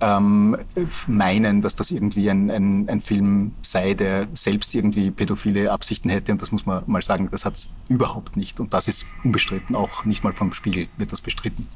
ähm, 0.00 0.56
meinen, 1.06 1.60
dass 1.60 1.76
das 1.76 1.90
irgendwie 1.90 2.30
ein, 2.30 2.50
ein, 2.50 2.88
ein 2.88 3.00
Film 3.00 3.52
sei, 3.62 3.94
der 3.94 4.28
selbst 4.34 4.74
irgendwie 4.74 5.10
pädophile 5.10 5.70
Absichten 5.70 6.08
hätte. 6.08 6.32
Und 6.32 6.42
das 6.42 6.52
muss 6.52 6.66
man 6.66 6.82
mal 6.86 7.02
sagen, 7.02 7.28
das 7.30 7.44
hat 7.44 7.56
es 7.56 7.68
überhaupt 7.88 8.36
nicht. 8.36 8.60
Und 8.60 8.72
das 8.72 8.88
ist 8.88 9.06
unbestritten. 9.24 9.76
Auch 9.76 10.04
nicht 10.04 10.24
mal 10.24 10.32
vom 10.32 10.52
Spiegel 10.52 10.88
wird 10.96 11.12
das 11.12 11.20
bestritten. 11.20 11.66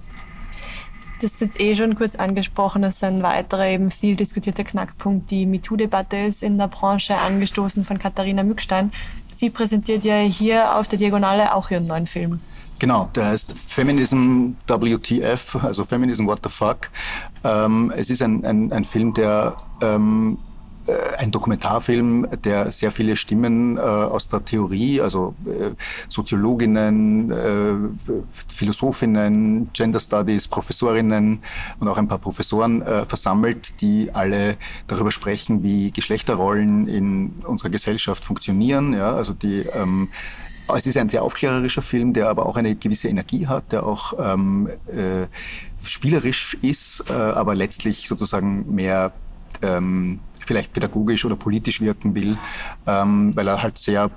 Hast 1.24 1.40
jetzt 1.40 1.58
eh 1.58 1.74
schon 1.74 1.94
kurz 1.94 2.16
angesprochen, 2.16 2.82
dass 2.82 3.02
ein 3.02 3.22
weiterer 3.22 3.66
eben 3.66 3.90
viel 3.90 4.14
diskutierter 4.14 4.62
Knackpunkt 4.62 5.30
die 5.30 5.46
MeToo-Debatte 5.46 6.18
ist 6.18 6.42
in 6.42 6.58
der 6.58 6.68
Branche, 6.68 7.16
angestoßen 7.16 7.82
von 7.82 7.98
Katharina 7.98 8.42
Mückstein. 8.42 8.92
Sie 9.32 9.48
präsentiert 9.48 10.04
ja 10.04 10.16
hier 10.16 10.76
auf 10.76 10.86
der 10.86 10.98
Diagonale 10.98 11.54
auch 11.54 11.70
ihren 11.70 11.86
neuen 11.86 12.06
Film. 12.06 12.40
Genau, 12.78 13.08
der 13.14 13.26
heißt 13.26 13.56
Feminism 13.56 14.50
WTF, 14.66 15.56
also 15.64 15.84
Feminism 15.84 16.26
What 16.26 16.40
the 16.44 16.50
Fuck. 16.50 16.90
Ähm, 17.42 17.90
es 17.96 18.10
ist 18.10 18.20
ein, 18.20 18.44
ein, 18.44 18.70
ein 18.70 18.84
Film, 18.84 19.14
der 19.14 19.56
ähm, 19.80 20.36
äh, 20.36 20.53
ein 21.18 21.30
Dokumentarfilm, 21.30 22.26
der 22.44 22.70
sehr 22.70 22.90
viele 22.90 23.16
Stimmen 23.16 23.76
äh, 23.76 23.80
aus 23.80 24.28
der 24.28 24.44
Theorie, 24.44 25.00
also 25.00 25.34
äh, 25.46 25.70
Soziologinnen, 26.08 27.30
äh, 27.30 27.74
Philosophinnen, 28.48 29.70
Gender 29.72 30.00
Studies, 30.00 30.48
Professorinnen 30.48 31.40
und 31.78 31.88
auch 31.88 31.96
ein 31.96 32.08
paar 32.08 32.18
Professoren 32.18 32.82
äh, 32.82 33.04
versammelt, 33.04 33.80
die 33.80 34.10
alle 34.12 34.56
darüber 34.86 35.10
sprechen, 35.10 35.62
wie 35.62 35.90
Geschlechterrollen 35.90 36.88
in 36.88 37.42
unserer 37.46 37.70
Gesellschaft 37.70 38.24
funktionieren. 38.24 38.92
Ja, 38.92 39.14
also 39.14 39.32
die 39.32 39.60
ähm, 39.74 40.08
es 40.74 40.86
ist 40.86 40.96
ein 40.96 41.08
sehr 41.08 41.22
aufklärerischer 41.22 41.82
Film, 41.82 42.12
der 42.14 42.28
aber 42.28 42.46
auch 42.46 42.56
eine 42.56 42.74
gewisse 42.74 43.08
Energie 43.08 43.46
hat, 43.46 43.72
der 43.72 43.84
auch 43.84 44.14
ähm, 44.18 44.68
äh, 44.86 45.26
spielerisch 45.86 46.56
ist, 46.62 47.04
äh, 47.10 47.12
aber 47.12 47.54
letztlich 47.54 48.08
sozusagen 48.08 48.74
mehr 48.74 49.12
ähm, 49.62 50.20
vielleicht 50.40 50.72
pädagogisch 50.72 51.24
oder 51.24 51.36
politisch 51.36 51.80
wirken 51.80 52.14
will, 52.14 52.36
ähm, 52.86 53.34
weil 53.34 53.48
er 53.48 53.62
halt 53.62 53.78
sehr 53.78 54.10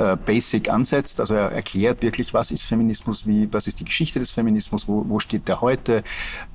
äh, 0.00 0.16
basic 0.16 0.70
ansetzt. 0.70 1.20
Also 1.20 1.34
er 1.34 1.52
erklärt 1.52 2.02
wirklich, 2.02 2.32
was 2.32 2.50
ist 2.50 2.62
Feminismus, 2.62 3.26
wie, 3.26 3.52
was 3.52 3.66
ist 3.66 3.80
die 3.80 3.84
Geschichte 3.84 4.18
des 4.18 4.30
Feminismus, 4.30 4.88
wo, 4.88 5.04
wo 5.06 5.18
steht 5.18 5.46
der 5.46 5.60
heute. 5.60 5.98
Äh, 5.98 6.02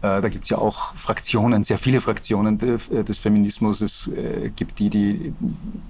da 0.01 0.29
gibt 0.29 0.45
es 0.45 0.49
ja 0.49 0.57
auch 0.57 0.95
Fraktionen, 0.95 1.63
sehr 1.63 1.77
viele 1.77 2.01
Fraktionen 2.01 2.57
de, 2.57 2.77
des 3.03 3.17
Feminismus. 3.19 3.81
Es 3.81 4.07
äh, 4.07 4.49
gibt 4.55 4.79
die, 4.79 4.89
die, 4.89 5.33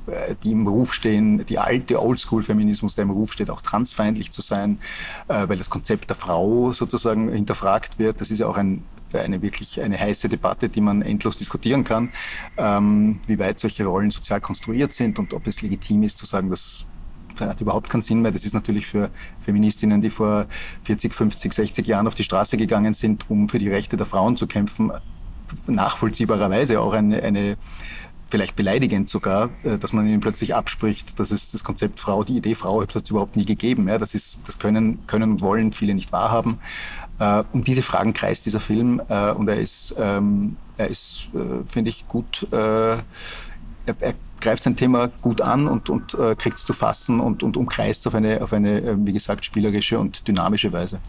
äh, 0.07 0.35
die 0.43 0.51
im 0.51 0.67
Ruf 0.67 0.93
stehen, 0.93 1.45
die 1.45 1.57
alte 1.57 2.01
Oldschool-Feminismus, 2.01 2.95
der 2.95 3.03
im 3.03 3.11
Ruf 3.11 3.31
steht, 3.31 3.49
auch 3.49 3.61
transfeindlich 3.61 4.31
zu 4.31 4.41
sein, 4.41 4.79
äh, 5.29 5.47
weil 5.47 5.57
das 5.57 5.69
Konzept 5.69 6.09
der 6.09 6.17
Frau 6.17 6.73
sozusagen 6.73 7.31
hinterfragt 7.31 7.99
wird. 7.99 8.19
Das 8.19 8.31
ist 8.31 8.39
ja 8.39 8.47
auch 8.47 8.57
ein 8.57 8.83
eine 9.21 9.41
wirklich 9.41 9.81
eine 9.81 9.99
heiße 9.99 10.29
Debatte, 10.29 10.69
die 10.69 10.81
man 10.81 11.01
endlos 11.01 11.37
diskutieren 11.37 11.83
kann, 11.83 12.11
ähm, 12.57 13.19
wie 13.27 13.39
weit 13.39 13.59
solche 13.59 13.85
Rollen 13.85 14.11
sozial 14.11 14.41
konstruiert 14.41 14.93
sind 14.93 15.19
und 15.19 15.33
ob 15.33 15.47
es 15.47 15.61
legitim 15.61 16.03
ist 16.03 16.17
zu 16.17 16.25
sagen, 16.25 16.49
dass 16.49 16.85
hat 17.39 17.59
überhaupt 17.59 17.89
keinen 17.89 18.01
Sinn 18.01 18.21
mehr. 18.21 18.31
Das 18.31 18.45
ist 18.45 18.53
natürlich 18.53 18.87
für 18.87 19.09
Feministinnen, 19.41 20.01
die 20.01 20.09
vor 20.09 20.45
40, 20.83 21.13
50, 21.13 21.51
60 21.51 21.85
Jahren 21.85 22.07
auf 22.07 22.15
die 22.15 22.23
Straße 22.23 22.55
gegangen 22.55 22.93
sind, 22.93 23.29
um 23.29 23.49
für 23.49 23.57
die 23.57 23.69
Rechte 23.69 23.97
der 23.97 24.05
Frauen 24.05 24.37
zu 24.37 24.47
kämpfen, 24.47 24.91
nachvollziehbarerweise 25.67 26.79
auch 26.79 26.93
eine, 26.93 27.21
eine 27.21 27.57
vielleicht 28.27 28.55
beleidigend 28.55 29.07
sogar, 29.07 29.49
äh, 29.63 29.77
dass 29.77 29.93
man 29.93 30.07
ihnen 30.07 30.19
plötzlich 30.19 30.55
abspricht, 30.55 31.19
dass 31.19 31.31
es 31.31 31.51
das 31.51 31.63
Konzept 31.63 31.99
Frau, 31.99 32.23
die 32.23 32.37
Idee 32.37 32.55
Frau 32.55 32.81
hat 32.81 32.95
es 32.95 33.09
überhaupt 33.09 33.35
nie 33.35 33.45
gegeben. 33.45 33.87
Ja, 33.87 33.97
das 33.97 34.15
ist, 34.15 34.39
das 34.45 34.57
können, 34.57 35.05
können 35.07 35.31
und 35.31 35.41
wollen 35.41 35.71
viele 35.71 35.93
nicht 35.93 36.11
wahrhaben. 36.11 36.59
Äh, 37.19 37.43
um 37.53 37.63
diese 37.63 37.81
Fragen 37.81 38.13
kreist 38.13 38.45
dieser 38.45 38.59
Film 38.59 39.01
äh, 39.07 39.31
und 39.31 39.47
er 39.47 39.57
ist, 39.57 39.95
ähm, 39.97 40.57
er 40.77 40.89
ist, 40.89 41.29
finde 41.67 41.89
ich, 41.89 42.05
gut. 42.07 42.45
er, 42.51 42.99
er 43.85 44.13
greift 44.45 44.63
sein 44.63 44.75
Thema 44.75 45.07
gut 45.21 45.41
an 45.41 45.67
und, 45.67 45.89
und 45.89 46.13
äh, 46.13 46.35
kriegt 46.35 46.57
es 46.57 46.65
zu 46.65 46.73
fassen 46.73 47.19
und, 47.19 47.41
und 47.41 47.57
umkreist 47.57 48.05
auf 48.07 48.13
eine, 48.13 48.41
auf 48.41 48.53
eine, 48.53 48.81
äh, 48.81 48.95
wie 48.97 49.13
gesagt, 49.13 49.43
spielerische 49.43 49.97
und 49.99 50.27
dynamische 50.27 50.71
Weise. 50.71 50.99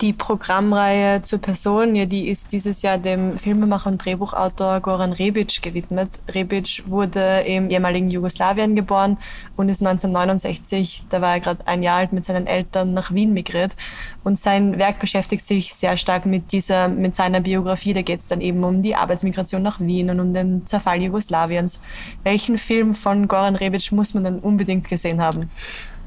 Die 0.00 0.14
Programmreihe 0.14 1.20
zur 1.20 1.40
Person, 1.40 1.94
ja, 1.94 2.06
die 2.06 2.28
ist 2.28 2.52
dieses 2.52 2.80
Jahr 2.80 2.96
dem 2.96 3.36
Filmemacher 3.36 3.90
und 3.90 4.02
Drehbuchautor 4.02 4.80
Goran 4.80 5.12
Rebic 5.12 5.60
gewidmet. 5.60 6.08
Rebic 6.26 6.82
wurde 6.86 7.40
im 7.46 7.68
ehemaligen 7.68 8.10
Jugoslawien 8.10 8.74
geboren 8.74 9.18
und 9.58 9.68
ist 9.68 9.82
1969, 9.82 11.04
da 11.10 11.20
war 11.20 11.34
er 11.34 11.40
gerade 11.40 11.66
ein 11.66 11.82
Jahr 11.82 11.98
alt, 11.98 12.14
mit 12.14 12.24
seinen 12.24 12.46
Eltern 12.46 12.94
nach 12.94 13.12
Wien 13.12 13.34
migriert. 13.34 13.76
Und 14.24 14.38
sein 14.38 14.78
Werk 14.78 15.00
beschäftigt 15.00 15.44
sich 15.44 15.74
sehr 15.74 15.98
stark 15.98 16.24
mit 16.24 16.50
dieser, 16.52 16.88
mit 16.88 17.14
seiner 17.14 17.40
Biografie. 17.40 17.92
Da 17.92 18.00
geht 18.00 18.20
es 18.20 18.28
dann 18.28 18.40
eben 18.40 18.64
um 18.64 18.80
die 18.80 18.94
Arbeitsmigration 18.94 19.62
nach 19.62 19.80
Wien 19.80 20.08
und 20.08 20.18
um 20.18 20.32
den 20.32 20.64
Zerfall 20.64 21.02
Jugoslawiens. 21.02 21.78
Welchen 22.22 22.56
Film 22.56 22.94
von 22.94 23.28
Goran 23.28 23.54
Rebic 23.54 23.92
muss 23.92 24.14
man 24.14 24.24
denn 24.24 24.38
unbedingt 24.38 24.88
gesehen 24.88 25.20
haben? 25.20 25.50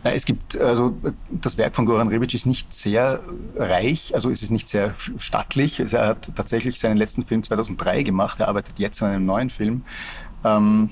Es 0.04 0.26
gibt, 0.26 0.60
also 0.60 0.96
das 1.32 1.58
Werk 1.58 1.76
von 1.76 1.86
Goran 1.86 2.10
Rebic 2.10 2.34
ist 2.34 2.46
nicht 2.46 2.74
sehr 2.74 3.22
reich, 3.56 4.14
also 4.14 4.30
es 4.30 4.44
ist 4.44 4.52
nicht 4.52 4.68
sehr 4.68 4.94
stattlich. 5.18 5.80
Er 5.80 6.08
hat 6.08 6.36
tatsächlich 6.36 6.80
seinen 6.80 6.98
letzten 6.98 7.22
Film 7.22 7.42
2003 7.42 8.04
gemacht, 8.04 8.42
er 8.42 8.50
arbeitet 8.50 8.80
jetzt 8.80 9.02
an 9.02 9.12
einem 9.12 9.26
neuen 9.26 9.50
Film. 9.50 9.84
Ähm, 10.44 10.90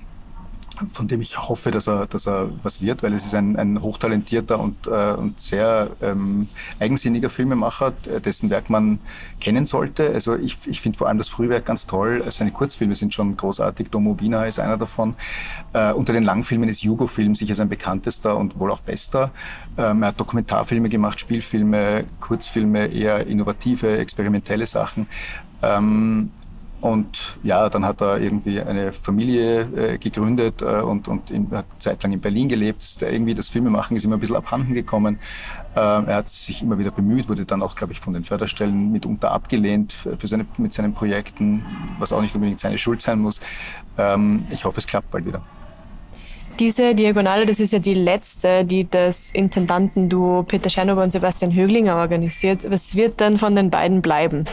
von 0.91 1.07
dem 1.07 1.21
ich 1.21 1.37
hoffe, 1.37 1.69
dass 1.69 1.87
er, 1.87 2.07
dass 2.07 2.27
er 2.27 2.49
was 2.63 2.81
wird, 2.81 3.03
weil 3.03 3.13
es 3.13 3.25
ist 3.25 3.35
ein, 3.35 3.55
ein 3.55 3.81
hochtalentierter 3.81 4.59
und, 4.59 4.87
äh, 4.87 5.13
und 5.13 5.39
sehr 5.39 5.89
ähm, 6.01 6.47
eigensinniger 6.79 7.29
Filmemacher, 7.29 7.91
dessen 7.91 8.49
Werk 8.49 8.69
man 8.69 8.99
kennen 9.39 9.65
sollte. 9.65 10.11
Also 10.13 10.35
ich, 10.35 10.57
ich 10.65 10.81
finde 10.81 10.97
vor 10.97 11.07
allem 11.07 11.17
das 11.17 11.29
Frühwerk 11.29 11.65
ganz 11.65 11.85
toll. 11.85 12.23
Seine 12.29 12.51
Kurzfilme 12.51 12.95
sind 12.95 13.13
schon 13.13 13.37
großartig. 13.37 13.89
Domo 13.89 14.19
Wiener 14.19 14.47
ist 14.47 14.59
einer 14.59 14.77
davon. 14.77 15.15
Äh, 15.73 15.91
unter 15.93 16.13
den 16.13 16.23
Langfilmen 16.23 16.69
ist 16.69 16.81
Jugo-Film 16.81 17.35
sicher 17.35 17.55
sein 17.55 17.69
bekanntester 17.69 18.37
und 18.37 18.59
wohl 18.59 18.71
auch 18.71 18.81
bester. 18.81 19.31
Ähm, 19.77 20.03
er 20.03 20.09
hat 20.09 20.19
Dokumentarfilme 20.19 20.89
gemacht, 20.89 21.19
Spielfilme, 21.19 22.05
Kurzfilme, 22.19 22.87
eher 22.87 23.27
innovative, 23.27 23.97
experimentelle 23.97 24.65
Sachen. 24.65 25.07
Ähm, 25.61 26.31
und 26.81 27.37
ja, 27.43 27.69
dann 27.69 27.85
hat 27.85 28.01
er 28.01 28.19
irgendwie 28.19 28.59
eine 28.59 28.91
Familie 28.91 29.61
äh, 29.61 29.97
gegründet 29.99 30.63
äh, 30.63 30.81
und, 30.81 31.07
und 31.07 31.29
in, 31.29 31.49
hat 31.51 31.65
zeitlang 31.77 32.11
in 32.11 32.19
Berlin 32.19 32.49
gelebt. 32.49 32.99
Der 33.01 33.13
irgendwie 33.13 33.35
das 33.35 33.49
Filmemachen 33.49 33.95
ist 33.95 34.03
immer 34.03 34.17
ein 34.17 34.19
bisschen 34.19 34.35
abhanden 34.35 34.73
gekommen. 34.73 35.19
Äh, 35.75 35.79
er 35.79 36.15
hat 36.15 36.27
sich 36.27 36.63
immer 36.63 36.79
wieder 36.79 36.89
bemüht, 36.89 37.29
wurde 37.29 37.45
dann 37.45 37.61
auch, 37.61 37.75
glaube 37.75 37.93
ich, 37.93 37.99
von 37.99 38.13
den 38.13 38.23
Förderstellen 38.23 38.91
mitunter 38.91 39.31
abgelehnt 39.31 39.93
für 39.93 40.27
seine, 40.27 40.47
mit 40.57 40.73
seinen 40.73 40.93
Projekten, 40.93 41.63
was 41.99 42.11
auch 42.11 42.21
nicht 42.21 42.33
unbedingt 42.33 42.59
seine 42.59 42.79
Schuld 42.79 43.03
sein 43.03 43.19
muss. 43.19 43.39
Ähm, 43.99 44.47
ich 44.49 44.65
hoffe, 44.65 44.79
es 44.79 44.87
klappt 44.87 45.11
bald 45.11 45.25
wieder. 45.25 45.43
Diese 46.59 46.95
Diagonale, 46.95 47.45
das 47.45 47.59
ist 47.59 47.73
ja 47.73 47.79
die 47.79 47.93
letzte, 47.93 48.65
die 48.65 48.89
das 48.89 49.29
Intendantenduo 49.31 50.43
Peter 50.43 50.69
Schernober 50.69 51.03
und 51.03 51.11
Sebastian 51.11 51.53
Höglinger 51.53 51.95
organisiert. 51.95 52.69
Was 52.69 52.95
wird 52.95 53.19
denn 53.19 53.37
von 53.37 53.55
den 53.55 53.69
beiden 53.69 54.01
bleiben? 54.01 54.45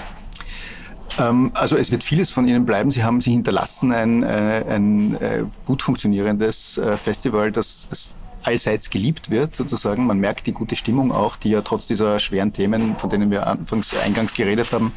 Ähm, 1.18 1.50
also 1.54 1.76
es 1.76 1.90
wird 1.90 2.02
vieles 2.02 2.30
von 2.30 2.46
ihnen 2.46 2.66
bleiben. 2.66 2.90
Sie 2.90 3.04
haben 3.04 3.20
sie 3.20 3.32
hinterlassen 3.32 3.92
ein, 3.92 4.22
äh, 4.22 4.64
ein 4.68 5.14
äh, 5.20 5.44
gut 5.66 5.82
funktionierendes 5.82 6.78
äh, 6.78 6.96
Festival, 6.96 7.52
das 7.52 8.14
allseits 8.44 8.88
geliebt 8.90 9.30
wird, 9.30 9.56
sozusagen. 9.56 10.06
Man 10.06 10.18
merkt 10.18 10.46
die 10.46 10.52
gute 10.52 10.76
Stimmung 10.76 11.10
auch, 11.10 11.36
die 11.36 11.50
ja 11.50 11.60
trotz 11.60 11.86
dieser 11.86 12.18
schweren 12.18 12.52
Themen, 12.52 12.96
von 12.96 13.10
denen 13.10 13.30
wir 13.30 13.46
anfangs 13.46 13.92
eingangs 13.94 14.32
geredet 14.32 14.72
haben, 14.72 14.92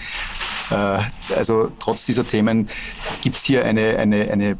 also 1.36 1.72
trotz 1.80 2.06
dieser 2.06 2.26
Themen 2.26 2.70
gibt 3.22 3.38
es 3.38 3.44
hier 3.44 3.66
eine, 3.66 3.98
eine, 3.98 4.32
eine 4.32 4.58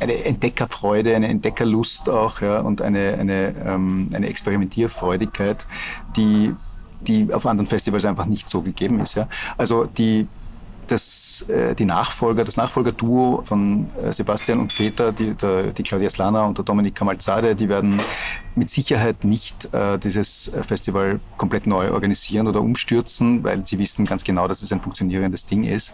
eine 0.00 0.24
Entdeckerfreude, 0.24 1.14
eine 1.14 1.28
Entdeckerlust 1.28 2.08
auch 2.08 2.40
ja, 2.40 2.60
und 2.60 2.82
eine, 2.82 3.16
eine, 3.18 3.54
ähm, 3.64 4.10
eine 4.14 4.28
Experimentierfreudigkeit, 4.28 5.66
die, 6.16 6.54
die 7.00 7.32
auf 7.32 7.46
anderen 7.46 7.66
Festivals 7.66 8.04
einfach 8.04 8.26
nicht 8.26 8.48
so 8.48 8.62
gegeben 8.62 9.00
ist. 9.00 9.14
Ja. 9.14 9.28
Also 9.56 9.84
die 9.84 10.28
das, 10.86 11.44
äh, 11.48 11.74
die 11.74 11.84
Nachfolger, 11.84 12.44
das 12.44 12.56
Nachfolgerduo 12.56 13.42
von 13.44 13.90
äh, 14.02 14.12
Sebastian 14.12 14.60
und 14.60 14.74
Peter, 14.74 15.12
die, 15.12 15.34
der, 15.34 15.72
die 15.72 15.82
Claudia 15.82 16.10
Slana 16.10 16.44
und 16.44 16.58
der 16.58 16.64
Dominik 16.64 16.94
Kamalzade, 16.94 17.54
die 17.54 17.68
werden 17.68 18.00
mit 18.54 18.70
Sicherheit 18.70 19.24
nicht 19.24 19.72
äh, 19.74 19.98
dieses 19.98 20.50
Festival 20.62 21.20
komplett 21.36 21.66
neu 21.66 21.92
organisieren 21.92 22.46
oder 22.46 22.60
umstürzen, 22.60 23.44
weil 23.44 23.66
sie 23.66 23.78
wissen 23.78 24.06
ganz 24.06 24.24
genau, 24.24 24.48
dass 24.48 24.62
es 24.62 24.72
ein 24.72 24.80
funktionierendes 24.80 25.46
Ding 25.46 25.64
ist. 25.64 25.92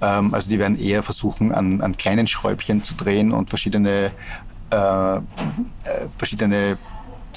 Ähm, 0.00 0.34
also 0.34 0.50
die 0.50 0.58
werden 0.58 0.78
eher 0.78 1.02
versuchen, 1.02 1.52
an, 1.52 1.80
an 1.80 1.96
kleinen 1.96 2.26
Schräubchen 2.26 2.82
zu 2.82 2.94
drehen 2.94 3.32
und 3.32 3.48
verschiedene, 3.48 4.12
äh, 4.70 5.16
äh 5.16 5.20
verschiedene 6.18 6.78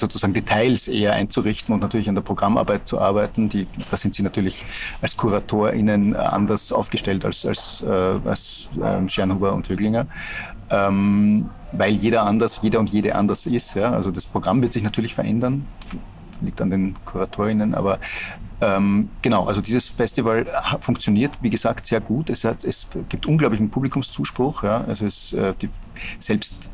sozusagen 0.00 0.32
Details 0.32 0.88
eher 0.88 1.12
einzurichten 1.12 1.74
und 1.74 1.80
natürlich 1.80 2.08
an 2.08 2.14
der 2.14 2.22
Programmarbeit 2.22 2.88
zu 2.88 3.00
arbeiten. 3.00 3.48
Die, 3.48 3.66
da 3.90 3.96
sind 3.96 4.14
Sie 4.14 4.22
natürlich 4.22 4.64
als 5.00 5.16
KuratorInnen 5.16 6.16
anders 6.16 6.72
aufgestellt 6.72 7.24
als, 7.24 7.46
als, 7.46 7.82
äh, 7.82 8.28
als 8.28 8.68
äh, 8.82 9.08
Schernhuber 9.08 9.52
und 9.52 9.68
Höglinger. 9.68 10.06
Ähm, 10.70 11.48
weil 11.72 11.92
jeder 11.92 12.24
anders, 12.24 12.60
jeder 12.62 12.80
und 12.80 12.90
jede 12.90 13.14
anders 13.14 13.46
ist. 13.46 13.74
Ja? 13.74 13.92
Also 13.92 14.10
das 14.10 14.26
Programm 14.26 14.62
wird 14.62 14.72
sich 14.72 14.82
natürlich 14.82 15.14
verändern, 15.14 15.66
liegt 16.40 16.60
an 16.60 16.70
den 16.70 16.94
KuratorInnen, 17.04 17.74
aber 17.74 17.98
ähm, 18.60 19.10
genau, 19.20 19.44
also 19.44 19.60
dieses 19.60 19.90
Festival 19.90 20.46
funktioniert, 20.80 21.38
wie 21.42 21.50
gesagt, 21.50 21.86
sehr 21.86 22.00
gut. 22.00 22.30
Es, 22.30 22.44
hat, 22.44 22.64
es 22.64 22.88
gibt 23.08 23.26
unglaublichen 23.26 23.68
Publikumszuspruch. 23.68 24.62
Ja? 24.62 24.84
Also 24.88 25.06
es, 25.06 25.34
äh, 25.34 25.52
die, 25.60 25.68
selbst 26.18 26.70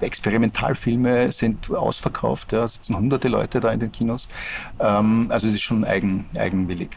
Experimentalfilme 0.00 1.32
sind 1.32 1.70
ausverkauft, 1.70 2.52
ja, 2.52 2.66
sitzen 2.66 2.96
hunderte 2.96 3.28
Leute 3.28 3.60
da 3.60 3.70
in 3.70 3.80
den 3.80 3.92
Kinos. 3.92 4.28
Ähm, 4.80 5.28
also 5.30 5.48
es 5.48 5.54
ist 5.54 5.62
schon 5.62 5.84
eigen, 5.84 6.26
eigenwillig. 6.36 6.90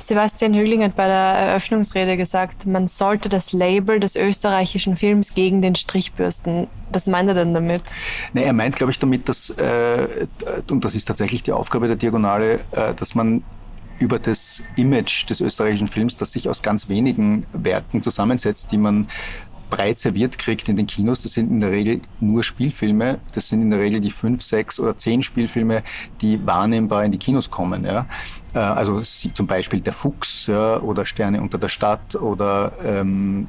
Sebastian 0.00 0.54
Högling 0.54 0.82
hat 0.84 0.96
bei 0.96 1.06
der 1.06 1.16
Eröffnungsrede 1.16 2.16
gesagt, 2.16 2.66
man 2.66 2.88
sollte 2.88 3.28
das 3.28 3.52
Label 3.52 3.98
des 4.00 4.16
österreichischen 4.16 4.96
Films 4.96 5.34
gegen 5.34 5.60
den 5.60 5.74
Strich 5.74 6.12
bürsten. 6.12 6.68
Was 6.90 7.08
meint 7.08 7.28
er 7.28 7.34
denn 7.34 7.52
damit? 7.52 7.82
Nee, 8.32 8.44
er 8.44 8.52
meint, 8.52 8.76
glaube 8.76 8.92
ich, 8.92 8.98
damit, 8.98 9.28
dass, 9.28 9.50
äh, 9.50 10.26
und 10.70 10.84
das 10.84 10.94
ist 10.94 11.06
tatsächlich 11.06 11.42
die 11.42 11.52
Aufgabe 11.52 11.88
der 11.88 11.96
Diagonale, 11.96 12.60
äh, 12.70 12.94
dass 12.94 13.14
man 13.14 13.42
über 13.98 14.18
das 14.18 14.62
Image 14.76 15.28
des 15.28 15.40
österreichischen 15.40 15.88
Films, 15.88 16.16
das 16.16 16.32
sich 16.32 16.48
aus 16.48 16.62
ganz 16.62 16.88
wenigen 16.88 17.46
Werken 17.52 18.00
zusammensetzt, 18.00 18.70
die 18.70 18.78
man 18.78 19.08
breit 19.70 19.98
serviert 19.98 20.38
kriegt 20.38 20.68
in 20.68 20.76
den 20.76 20.86
Kinos. 20.86 21.20
Das 21.20 21.32
sind 21.32 21.50
in 21.50 21.60
der 21.60 21.70
Regel 21.70 22.00
nur 22.20 22.42
Spielfilme. 22.42 23.18
Das 23.32 23.48
sind 23.48 23.62
in 23.62 23.70
der 23.70 23.80
Regel 23.80 24.00
die 24.00 24.10
fünf, 24.10 24.42
sechs 24.42 24.80
oder 24.80 24.96
zehn 24.96 25.22
Spielfilme, 25.22 25.82
die 26.20 26.44
wahrnehmbar 26.46 27.04
in 27.04 27.12
die 27.12 27.18
Kinos 27.18 27.50
kommen. 27.50 27.84
Ja. 27.84 28.06
Äh, 28.54 28.58
also 28.58 29.00
zum 29.00 29.46
Beispiel 29.46 29.80
Der 29.80 29.92
Fuchs 29.92 30.46
ja, 30.46 30.78
oder 30.80 31.06
Sterne 31.06 31.40
unter 31.40 31.58
der 31.58 31.68
Stadt 31.68 32.16
oder 32.16 32.72
ähm, 32.82 33.48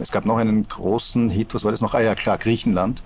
es 0.00 0.12
gab 0.12 0.24
noch 0.24 0.36
einen 0.36 0.66
großen 0.66 1.30
Hit, 1.30 1.54
was 1.54 1.64
war 1.64 1.70
das 1.70 1.80
noch? 1.80 1.94
Ah 1.94 2.00
ja, 2.00 2.14
klar, 2.14 2.38
Griechenland, 2.38 3.02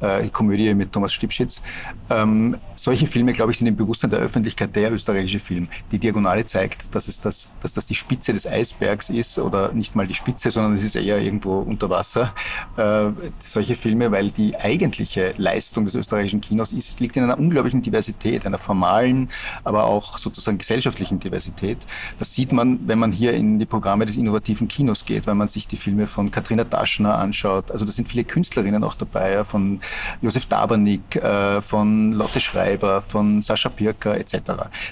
äh, 0.00 0.28
Komödie 0.28 0.74
mit 0.74 0.92
Thomas 0.92 1.12
Stipschitz. 1.12 1.62
Ähm, 2.10 2.56
solche 2.74 3.06
Filme, 3.06 3.32
glaube 3.32 3.52
ich, 3.52 3.58
sind 3.58 3.66
im 3.66 3.76
Bewusstsein 3.76 4.10
der 4.10 4.20
Öffentlichkeit 4.20 4.74
der 4.76 4.92
österreichische 4.92 5.40
Film. 5.40 5.68
Die 5.90 5.98
Diagonale 5.98 6.44
zeigt, 6.44 6.94
dass, 6.94 7.08
es 7.08 7.20
das, 7.20 7.48
dass 7.60 7.74
das 7.74 7.86
die 7.86 7.94
Spitze 7.94 8.32
des 8.32 8.46
Eisbergs 8.46 9.10
ist 9.10 9.38
oder 9.38 9.72
nicht 9.72 9.94
mal 9.94 10.06
die 10.06 10.14
Spitze, 10.14 10.50
sondern 10.50 10.74
es 10.74 10.82
ist 10.82 10.96
eher 10.96 11.18
irgendwo 11.20 11.58
unter 11.58 11.90
Wasser. 11.90 12.34
Äh, 12.76 13.10
solche 13.38 13.76
Filme, 13.76 14.10
weil 14.10 14.30
die 14.30 14.56
eigentliche 14.56 15.34
Leistung 15.36 15.84
des 15.84 15.94
österreichischen 15.94 16.40
Kinos 16.40 16.72
ist, 16.72 17.00
liegt 17.00 17.16
in 17.16 17.24
einer 17.24 17.38
unglaublichen 17.38 17.82
Diversität, 17.82 18.46
einer 18.46 18.58
formalen, 18.58 19.28
aber 19.64 19.84
auch 19.84 20.18
sozusagen 20.18 20.58
gesellschaftlichen 20.58 21.20
Diversität. 21.20 21.78
Das 22.18 22.34
sieht 22.34 22.52
man, 22.52 22.80
wenn 22.86 22.98
man 22.98 23.12
hier 23.12 23.32
in 23.32 23.58
die 23.58 23.66
Programme 23.66 24.06
des 24.06 24.16
innovativen 24.16 24.68
Kinos 24.68 25.04
geht, 25.04 25.26
weil 25.26 25.34
man 25.34 25.48
sich 25.48 25.66
die 25.66 25.76
Filme 25.76 26.06
von 26.12 26.30
Katrina 26.30 26.64
Taschner 26.64 27.18
anschaut. 27.18 27.70
Also 27.70 27.84
da 27.84 27.90
sind 27.90 28.08
viele 28.08 28.24
Künstlerinnen 28.24 28.84
auch 28.84 28.94
dabei, 28.94 29.32
ja, 29.32 29.44
von 29.44 29.80
Josef 30.20 30.46
Dabernick, 30.46 31.16
äh, 31.16 31.60
von 31.60 32.12
Lotte 32.12 32.40
Schreiber, 32.40 33.02
von 33.02 33.42
Sascha 33.42 33.68
Pirker 33.68 34.16
etc. 34.16 34.34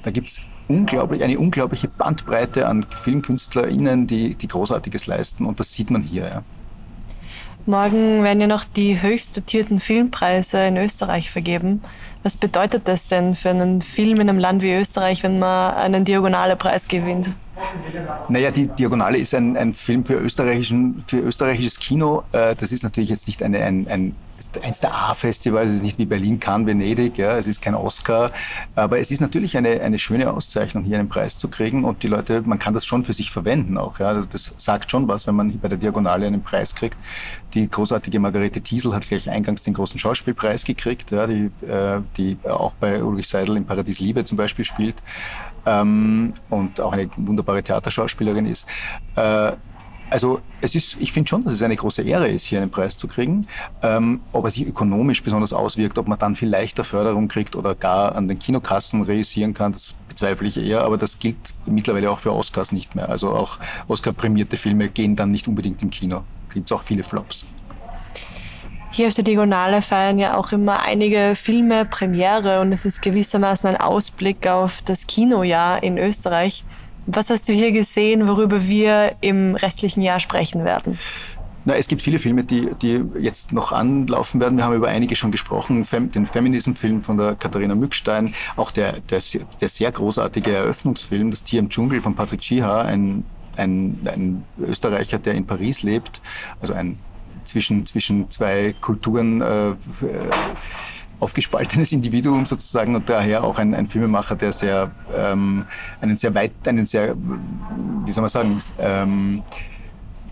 Da 0.03 0.11
gibt 0.11 0.29
es 0.29 0.41
unglaublich, 0.69 1.23
eine 1.23 1.39
unglaubliche 1.39 1.89
Bandbreite 1.89 2.67
an 2.67 2.85
FilmkünstlerInnen, 2.89 4.07
die, 4.07 4.35
die 4.35 4.49
Großartiges 4.49 5.07
leisten 5.07 5.45
und 5.45 5.61
das 5.61 5.73
sieht 5.73 5.91
man 5.91 6.03
hier. 6.03 6.29
Ja. 6.29 6.43
Morgen 7.67 8.23
werden 8.23 8.41
ja 8.41 8.47
noch 8.47 8.65
die 8.65 9.01
höchst 9.01 9.37
dotierten 9.37 9.81
Filmpreise 9.81 10.67
in 10.67 10.77
Österreich 10.77 11.31
vergeben. 11.31 11.83
Was 12.23 12.37
bedeutet 12.37 12.89
das 12.89 13.07
denn 13.07 13.35
für 13.35 13.51
einen 13.51 13.81
Film 13.81 14.21
in 14.21 14.29
einem 14.29 14.39
Land 14.39 14.63
wie 14.63 14.75
Österreich, 14.75 15.23
wenn 15.23 15.39
man 15.39 15.75
einen 15.75 16.05
Diagonale-Preis 16.05 16.89
gewinnt? 16.89 17.35
Naja, 18.29 18.51
die 18.51 18.67
Diagonale 18.67 19.19
ist 19.19 19.35
ein, 19.35 19.57
ein 19.57 19.75
Film 19.75 20.05
für, 20.05 20.15
österreichischen, 20.15 21.03
für 21.07 21.19
österreichisches 21.19 21.79
Kino. 21.79 22.25
Äh, 22.33 22.57
das 22.57 22.73
ist 22.73 22.83
natürlich 22.83 23.11
jetzt 23.11 23.27
nicht 23.27 23.43
eine, 23.43 23.63
ein, 23.63 23.87
ein 23.89 24.17
eins 24.63 24.81
der 24.81 24.95
A-Festivals, 24.95 25.71
es 25.71 25.79
ist 25.79 25.83
nicht 25.83 25.99
wie 25.99 26.07
Berlin, 26.07 26.39
Cannes, 26.41 26.67
Venedig, 26.67 27.19
ja, 27.19 27.37
es 27.37 27.47
ist 27.47 27.63
kein 27.63 27.75
Oscar, 27.75 28.31
aber 28.75 28.99
es 28.99 29.11
ist 29.11 29.21
natürlich 29.21 29.57
eine, 29.57 29.81
eine 29.81 29.99
schöne 29.99 30.31
Auszeichnung, 30.31 30.85
hier 30.85 30.99
einen 30.99 31.09
Preis 31.09 31.37
zu 31.37 31.49
kriegen 31.49 31.85
und 31.85 32.03
die 32.03 32.09
Leute, 32.09 32.43
man 32.43 32.59
kann 32.59 32.75
das 32.75 32.85
schon 32.85 33.05
für 33.05 33.13
sich 33.13 33.31
verwenden 33.31 33.79
auch, 33.79 33.99
ja, 33.99 34.09
also 34.09 34.29
das 34.31 34.53
sagt 34.57 34.91
schon 34.91 35.09
was, 35.09 35.27
wenn 35.27 35.35
man 35.35 35.59
bei 35.61 35.69
der 35.69 35.79
Diagonale 35.79 36.27
einen 36.27 36.43
Preis 36.43 36.75
kriegt. 36.75 36.97
Die 37.55 37.69
großartige 37.69 38.21
Margarete 38.21 38.61
Thiesel 38.61 38.95
hat 38.95 39.09
gleich 39.09 39.29
eingangs 39.29 39.63
den 39.63 39.75
großen 39.75 39.99
Schauspielpreis 39.99 40.65
gekriegt, 40.65 41.11
ja, 41.11 41.27
die, 41.27 41.51
äh, 41.67 42.01
die 42.17 42.39
auch 42.45 42.75
bei 42.75 43.03
Ulrich 43.03 43.29
Seidel 43.29 43.57
im 43.57 43.65
Paradies 43.65 44.01
Liebe 44.01 44.25
zum 44.25 44.37
Beispiel 44.37 44.65
spielt 44.65 44.97
ähm, 45.67 46.35
und 46.49 46.81
auch 46.81 46.93
eine 46.93 47.09
wunderbare 47.17 47.63
Theaterschauspielerin 47.63 48.47
ist. 48.47 48.67
Äh, 49.17 49.53
also 50.11 50.41
es 50.61 50.75
ist, 50.75 50.97
ich 51.01 51.13
finde 51.13 51.29
schon, 51.29 51.45
dass 51.45 51.53
es 51.53 51.63
eine 51.63 51.77
große 51.77 52.03
Ehre 52.03 52.29
ist, 52.29 52.45
hier 52.45 52.61
einen 52.61 52.71
Preis 52.71 52.97
zu 52.97 53.07
kriegen. 53.07 53.47
Ähm, 53.83 54.21
ob 54.33 54.45
er 54.45 54.51
sich 54.51 54.67
ökonomisch 54.67 55.23
besonders 55.23 55.53
auswirkt, 55.53 55.99
ob 55.99 56.09
man 56.09 56.19
dann 56.19 56.37
viel 56.37 56.49
leichter 56.49 56.85
Förderung 56.85 57.29
kriegt 57.29 57.57
oder 57.57 57.75
gar 57.75 58.15
an 58.15 58.29
den 58.29 58.39
Kinokassen 58.39 59.03
realisieren 59.03 59.55
kann, 59.55 59.73
das 59.73 59.95
bezweifle 60.09 60.49
ich 60.49 60.59
eher. 60.59 60.83
Aber 60.83 60.99
das 60.99 61.19
gilt 61.19 61.55
mittlerweile 61.67 62.11
auch 62.11 62.19
für 62.19 62.33
Oscars 62.33 62.73
nicht 62.73 62.95
mehr. 62.95 63.09
Also 63.09 63.31
auch 63.31 63.59
Oscar-prämierte 63.89 64.57
Filme 64.57 64.89
gehen 64.89 65.17
dann 65.17 65.31
nicht 65.31 65.49
unbedingt 65.49 65.83
im 65.83 65.91
Kino. 65.91 66.23
Gibt 66.53 66.71
es 66.71 66.77
auch 66.77 66.83
viele 66.83 67.05
Flops. 67.05 67.47
Hier 68.93 69.07
auf 69.07 69.15
der 69.15 69.23
Diagonale 69.23 69.83
feiern 69.83 70.19
ja 70.19 70.37
auch 70.37 70.51
immer 70.51 70.83
einige 70.83 71.35
Filme 71.37 71.85
Premiere 71.85 72.61
und 72.61 72.73
es 72.73 72.85
ist 72.85 73.03
gewissermaßen 73.03 73.69
ein 73.71 73.77
Ausblick 73.77 74.49
auf 74.49 74.83
das 74.83 75.07
Kinojahr 75.07 75.81
in 75.85 75.97
Österreich. 75.97 76.65
Was 77.07 77.31
hast 77.31 77.49
du 77.49 77.53
hier 77.53 77.73
gesehen, 77.73 78.29
worüber 78.29 78.67
wir 78.67 79.17
im 79.21 79.55
restlichen 79.55 80.03
Jahr 80.03 80.21
sprechen 80.21 80.65
werden? 80.65 80.99
Na, 81.65 81.75
es 81.75 81.89
gibt 81.89 82.01
viele 82.01 82.19
Filme, 82.19 82.45
die, 82.45 82.71
die 82.81 83.05
jetzt 83.19 83.53
noch 83.53 83.73
anlaufen 83.73 84.41
werden. 84.41 84.57
Wir 84.57 84.65
haben 84.65 84.75
über 84.75 84.89
einige 84.89 85.15
schon 85.15 85.31
gesprochen. 85.31 85.85
Fem, 85.85 86.11
den 86.11 86.27
Feminism-Film 86.27 87.03
von 87.03 87.19
der 87.19 87.35
Katharina 87.35 87.75
Mückstein, 87.75 88.33
auch 88.57 88.71
der, 88.71 89.01
der, 89.01 89.21
der 89.61 89.69
sehr 89.69 89.93
großartige 89.93 90.53
Eröffnungsfilm, 90.53 91.31
Das 91.31 91.43
Tier 91.43 91.61
im 91.61 91.69
Dschungel 91.69 92.01
von 92.01 92.15
Patrick 92.15 92.41
Chiha, 92.41 92.83
ein, 92.83 93.25
ein, 93.57 93.99
ein 94.07 94.45
Österreicher, 94.59 95.19
der 95.19 95.35
in 95.35 95.47
Paris 95.47 95.83
lebt, 95.83 96.23
also 96.61 96.73
ein 96.73 96.99
zwischen, 97.45 97.85
zwischen 97.85 98.31
zwei 98.31 98.75
Kulturen 98.81 99.41
äh, 99.41 99.75
aufgespaltenes 101.21 101.93
Individuum 101.93 102.47
sozusagen 102.47 102.97
und 102.97 103.09
daher 103.09 103.45
auch 103.45 103.59
ein, 103.59 103.75
ein 103.75 103.87
Filmemacher, 103.87 104.37
der 104.37 104.53
sehr 104.53 104.91
ähm, 105.17 105.67
einen 106.01 106.17
sehr 106.17 106.35
weit, 106.35 106.53
einen 106.67 106.87
sehr, 106.87 107.15
wie 108.05 108.13
soll 108.13 108.23
man 108.23 108.29
sagen, 108.29 108.59
ähm, 108.79 109.43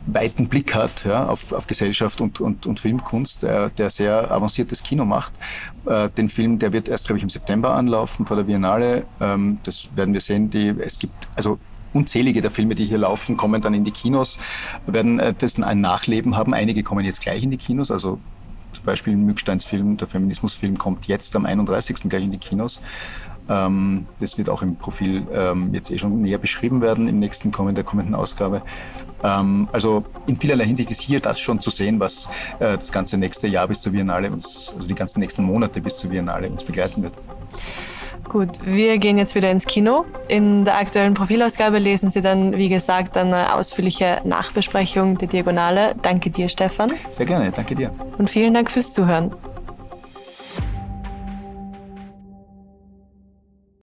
weiten 0.07 0.48
Blick 0.48 0.74
hat 0.74 1.05
ja, 1.05 1.27
auf, 1.27 1.53
auf 1.53 1.66
Gesellschaft 1.66 2.20
und, 2.20 2.40
und, 2.40 2.66
und 2.66 2.81
Filmkunst, 2.81 3.42
der, 3.42 3.68
der 3.70 3.90
sehr 3.90 4.31
avanciertes 4.31 4.83
Kino 4.83 5.05
macht. 5.05 5.33
Äh, 5.87 6.09
den 6.11 6.29
Film, 6.29 6.59
der 6.59 6.72
wird 6.72 6.88
erst, 6.88 7.07
glaube 7.07 7.18
ich, 7.18 7.22
im 7.22 7.31
September 7.31 7.74
anlaufen 7.74 8.27
vor 8.27 8.37
der 8.37 8.44
Biennale. 8.44 9.05
Ähm, 9.20 9.59
das 9.64 9.90
werden 9.94 10.14
wir 10.14 10.20
sehen. 10.20 10.51
Die, 10.51 10.74
es 10.81 10.98
gibt 10.98 11.12
also 11.37 11.59
unzählige 11.92 12.40
der 12.40 12.51
Filme, 12.51 12.74
die 12.74 12.85
hier 12.85 12.98
laufen, 12.98 13.37
kommen 13.37 13.61
dann 13.61 13.74
in 13.74 13.85
die 13.85 13.90
Kinos, 13.90 14.38
werden 14.87 15.18
äh, 15.18 15.35
dessen 15.35 15.64
ein 15.64 15.81
Nachleben 15.81 16.37
haben. 16.37 16.55
Einige 16.55 16.83
kommen 16.83 17.05
jetzt 17.05 17.20
gleich 17.20 17.42
in 17.42 17.51
die 17.51 17.57
Kinos, 17.57 17.90
also 17.90 18.18
zum 18.78 18.86
Beispiel 18.86 19.16
Mücksteins 19.16 19.64
Film, 19.64 19.96
der 19.96 20.06
Feminismusfilm, 20.06 20.78
kommt 20.78 21.08
jetzt 21.08 21.34
am 21.34 21.46
31. 21.46 22.08
gleich 22.08 22.24
in 22.24 22.30
die 22.30 22.38
Kinos. 22.38 22.80
Ähm, 23.48 24.06
das 24.20 24.38
wird 24.38 24.48
auch 24.48 24.62
im 24.62 24.76
Profil 24.76 25.26
ähm, 25.32 25.74
jetzt 25.74 25.90
eh 25.90 25.98
schon 25.98 26.20
näher 26.20 26.38
beschrieben 26.38 26.80
werden 26.80 27.08
im 27.08 27.18
nächsten 27.18 27.50
kommenden, 27.50 27.76
der 27.76 27.84
kommenden 27.84 28.14
Ausgabe. 28.14 28.62
Ähm, 29.24 29.68
also 29.72 30.04
in 30.26 30.36
vielerlei 30.36 30.64
Hinsicht 30.66 30.90
ist 30.90 31.00
hier 31.00 31.18
das 31.18 31.40
schon 31.40 31.60
zu 31.60 31.70
sehen, 31.70 31.98
was 31.98 32.28
äh, 32.60 32.76
das 32.76 32.92
ganze 32.92 33.16
nächste 33.16 33.48
Jahr 33.48 33.66
bis 33.66 33.80
zur 33.80 33.92
Biennale 33.92 34.30
uns, 34.30 34.72
also 34.76 34.86
die 34.86 34.94
ganzen 34.94 35.20
nächsten 35.20 35.42
Monate 35.42 35.80
bis 35.80 35.96
zur 35.96 36.10
Biennale 36.10 36.48
uns 36.48 36.62
begleiten 36.62 37.02
wird. 37.02 37.14
Gut, 38.28 38.50
wir 38.62 38.98
gehen 38.98 39.16
jetzt 39.16 39.34
wieder 39.34 39.50
ins 39.50 39.64
Kino. 39.64 40.04
In 40.28 40.66
der 40.66 40.76
aktuellen 40.76 41.14
Profilausgabe 41.14 41.78
lesen 41.78 42.10
Sie 42.10 42.20
dann, 42.20 42.56
wie 42.56 42.68
gesagt, 42.68 43.16
eine 43.16 43.54
ausführliche 43.54 44.20
Nachbesprechung 44.24 45.16
der 45.16 45.28
Diagonale. 45.28 45.94
Danke 46.02 46.28
dir, 46.28 46.50
Stefan. 46.50 46.92
Sehr 47.10 47.24
gerne, 47.24 47.50
danke 47.50 47.74
dir. 47.74 47.90
Und 48.18 48.28
vielen 48.28 48.52
Dank 48.52 48.70
fürs 48.70 48.92
Zuhören. 48.92 49.32